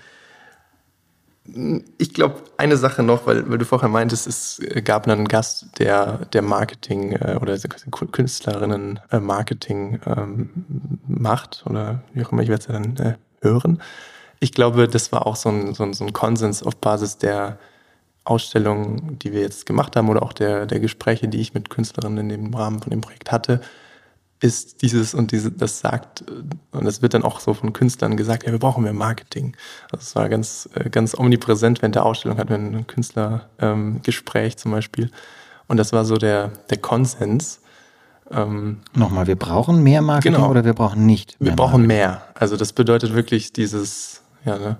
Ich 1.96 2.12
glaube, 2.12 2.42
eine 2.58 2.76
Sache 2.76 3.02
noch, 3.02 3.26
weil, 3.26 3.48
weil 3.48 3.56
du 3.56 3.64
vorher 3.64 3.88
meintest, 3.88 4.26
es 4.26 4.60
gab 4.84 5.08
einen 5.08 5.26
Gast, 5.26 5.66
der, 5.78 6.26
der 6.26 6.42
Marketing 6.42 7.12
äh, 7.12 7.38
oder 7.40 7.56
Künstlerinnen 7.58 9.00
äh, 9.10 9.18
Marketing 9.18 9.98
ähm, 10.04 10.50
macht 11.06 11.64
oder 11.66 12.02
wie 12.12 12.24
auch 12.24 12.32
immer, 12.32 12.42
ich 12.42 12.48
werde 12.48 12.60
es 12.60 12.66
ja 12.66 12.74
dann 12.74 12.96
äh, 12.96 13.14
hören. 13.40 13.80
Ich 14.40 14.52
glaube, 14.52 14.88
das 14.88 15.10
war 15.10 15.26
auch 15.26 15.36
so 15.36 15.48
ein, 15.48 15.74
so, 15.74 15.84
ein, 15.84 15.94
so 15.94 16.04
ein 16.04 16.12
Konsens 16.12 16.62
auf 16.62 16.76
Basis 16.76 17.16
der 17.16 17.58
Ausstellungen, 18.24 19.18
die 19.18 19.32
wir 19.32 19.40
jetzt 19.40 19.64
gemacht 19.64 19.96
haben 19.96 20.10
oder 20.10 20.22
auch 20.22 20.34
der, 20.34 20.66
der 20.66 20.80
Gespräche, 20.80 21.28
die 21.28 21.40
ich 21.40 21.54
mit 21.54 21.70
Künstlerinnen 21.70 22.30
in 22.30 22.44
dem 22.44 22.54
Rahmen 22.54 22.80
von 22.80 22.90
dem 22.90 23.00
Projekt 23.00 23.32
hatte, 23.32 23.60
ist 24.40 24.82
dieses 24.82 25.14
und 25.14 25.32
diese, 25.32 25.50
das 25.50 25.80
sagt, 25.80 26.24
und 26.70 26.84
das 26.84 27.02
wird 27.02 27.14
dann 27.14 27.24
auch 27.24 27.40
so 27.40 27.54
von 27.54 27.72
Künstlern 27.72 28.16
gesagt, 28.16 28.44
ja, 28.44 28.52
wir 28.52 28.58
brauchen 28.58 28.84
mehr 28.84 28.92
Marketing. 28.92 29.56
Also 29.90 30.02
es 30.02 30.16
war 30.16 30.28
ganz, 30.28 30.68
äh, 30.74 30.90
ganz 30.90 31.18
omnipräsent 31.18 31.82
während 31.82 31.96
der 31.96 32.06
Ausstellung, 32.06 32.38
hatten 32.38 32.50
wir 32.50 32.56
ein 32.56 32.86
Künstlergespräch 32.86 34.52
ähm, 34.52 34.56
zum 34.56 34.72
Beispiel. 34.72 35.10
Und 35.66 35.76
das 35.76 35.92
war 35.92 36.04
so 36.04 36.16
der, 36.16 36.52
der 36.70 36.78
Konsens. 36.78 37.60
Ähm, 38.30 38.78
Nochmal, 38.94 39.26
wir 39.26 39.36
brauchen 39.36 39.82
mehr 39.82 40.02
Marketing 40.02 40.34
genau. 40.34 40.50
oder 40.50 40.64
wir 40.64 40.74
brauchen 40.74 41.04
nicht 41.04 41.40
mehr? 41.40 41.50
Wir 41.50 41.56
brauchen 41.56 41.86
Marketing? 41.86 41.88
mehr. 41.88 42.22
Also 42.34 42.56
das 42.56 42.72
bedeutet 42.72 43.14
wirklich 43.14 43.52
dieses, 43.52 44.22
ja, 44.44 44.58
ne, 44.58 44.76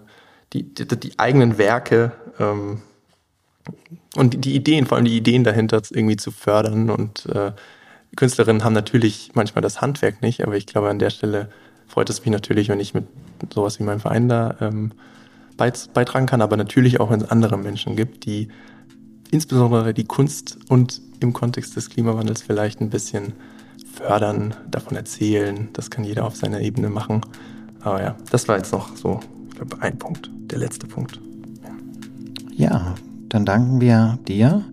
die, 0.52 0.62
die, 0.62 0.86
die 0.86 1.18
eigenen 1.18 1.58
Werke 1.58 2.12
ähm, 2.38 2.82
und 4.14 4.44
die 4.44 4.54
Ideen, 4.54 4.86
vor 4.86 4.96
allem 4.96 5.04
die 5.04 5.16
Ideen 5.16 5.44
dahinter 5.44 5.82
irgendwie 5.90 6.16
zu 6.16 6.30
fördern 6.30 6.90
und 6.90 7.26
äh, 7.26 7.52
Künstlerinnen 8.16 8.64
haben 8.64 8.72
natürlich 8.72 9.30
manchmal 9.34 9.62
das 9.62 9.80
Handwerk 9.80 10.22
nicht, 10.22 10.42
aber 10.42 10.56
ich 10.56 10.66
glaube, 10.66 10.88
an 10.88 10.98
der 10.98 11.10
Stelle 11.10 11.50
freut 11.86 12.10
es 12.10 12.20
mich 12.20 12.30
natürlich, 12.30 12.68
wenn 12.68 12.80
ich 12.80 12.94
mit 12.94 13.06
sowas 13.52 13.78
wie 13.78 13.84
meinem 13.84 14.00
Verein 14.00 14.28
da 14.28 14.56
ähm, 14.60 14.92
beitragen 15.56 16.26
kann, 16.26 16.42
aber 16.42 16.56
natürlich 16.56 17.00
auch, 17.00 17.10
wenn 17.10 17.20
es 17.20 17.30
andere 17.30 17.58
Menschen 17.58 17.96
gibt, 17.96 18.24
die 18.24 18.48
insbesondere 19.30 19.92
die 19.92 20.04
Kunst 20.04 20.58
und 20.68 21.00
im 21.20 21.32
Kontext 21.32 21.76
des 21.76 21.90
Klimawandels 21.90 22.42
vielleicht 22.42 22.80
ein 22.80 22.90
bisschen 22.90 23.32
fördern, 23.92 24.54
davon 24.70 24.96
erzählen. 24.96 25.68
Das 25.72 25.90
kann 25.90 26.04
jeder 26.04 26.24
auf 26.24 26.36
seiner 26.36 26.60
Ebene 26.60 26.88
machen. 26.88 27.20
Aber 27.80 28.02
ja, 28.02 28.16
das 28.30 28.48
war 28.48 28.56
jetzt 28.56 28.72
noch 28.72 28.96
so, 28.96 29.20
ich 29.48 29.56
glaube, 29.56 29.82
ein 29.82 29.98
Punkt, 29.98 30.30
der 30.50 30.58
letzte 30.58 30.86
Punkt. 30.86 31.20
Ja, 32.52 32.94
dann 33.28 33.44
danken 33.44 33.80
wir 33.80 34.18
dir, 34.26 34.64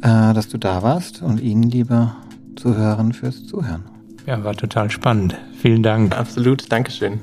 äh, 0.00 0.34
dass 0.34 0.48
du 0.48 0.58
da 0.58 0.82
warst 0.82 1.22
und 1.22 1.40
Ihnen, 1.40 1.62
liebe 1.62 2.12
Zuhörern, 2.56 3.12
fürs 3.12 3.46
Zuhören. 3.46 3.84
Ja, 4.26 4.42
war 4.42 4.54
total 4.54 4.90
spannend. 4.90 5.36
Vielen 5.60 5.82
Dank. 5.82 6.16
Absolut, 6.16 6.70
Dankeschön. 6.72 7.20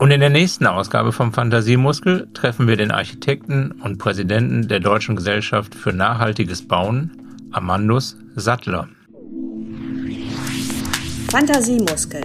Und 0.00 0.12
in 0.12 0.20
der 0.20 0.30
nächsten 0.30 0.66
Ausgabe 0.66 1.12
vom 1.12 1.32
Fantasiemuskel 1.32 2.28
treffen 2.32 2.66
wir 2.66 2.76
den 2.76 2.90
Architekten 2.90 3.72
und 3.82 3.98
Präsidenten 3.98 4.66
der 4.66 4.80
Deutschen 4.80 5.14
Gesellschaft 5.14 5.74
für 5.74 5.92
nachhaltiges 5.92 6.66
Bauen, 6.66 7.10
Amandus 7.50 8.16
Sattler. 8.34 8.88
Fantasiemuskel, 11.30 12.22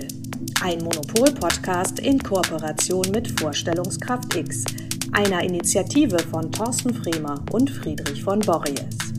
ein 0.64 0.80
Monopol-Podcast 0.80 2.00
in 2.00 2.18
Kooperation 2.18 3.06
mit 3.12 3.38
Vorstellungskraft 3.40 4.36
X, 4.36 4.64
einer 5.12 5.44
Initiative 5.44 6.20
von 6.32 6.50
Thorsten 6.52 6.94
Fremer 6.94 7.44
und 7.52 7.70
Friedrich 7.70 8.24
von 8.24 8.40
Borries. 8.40 9.15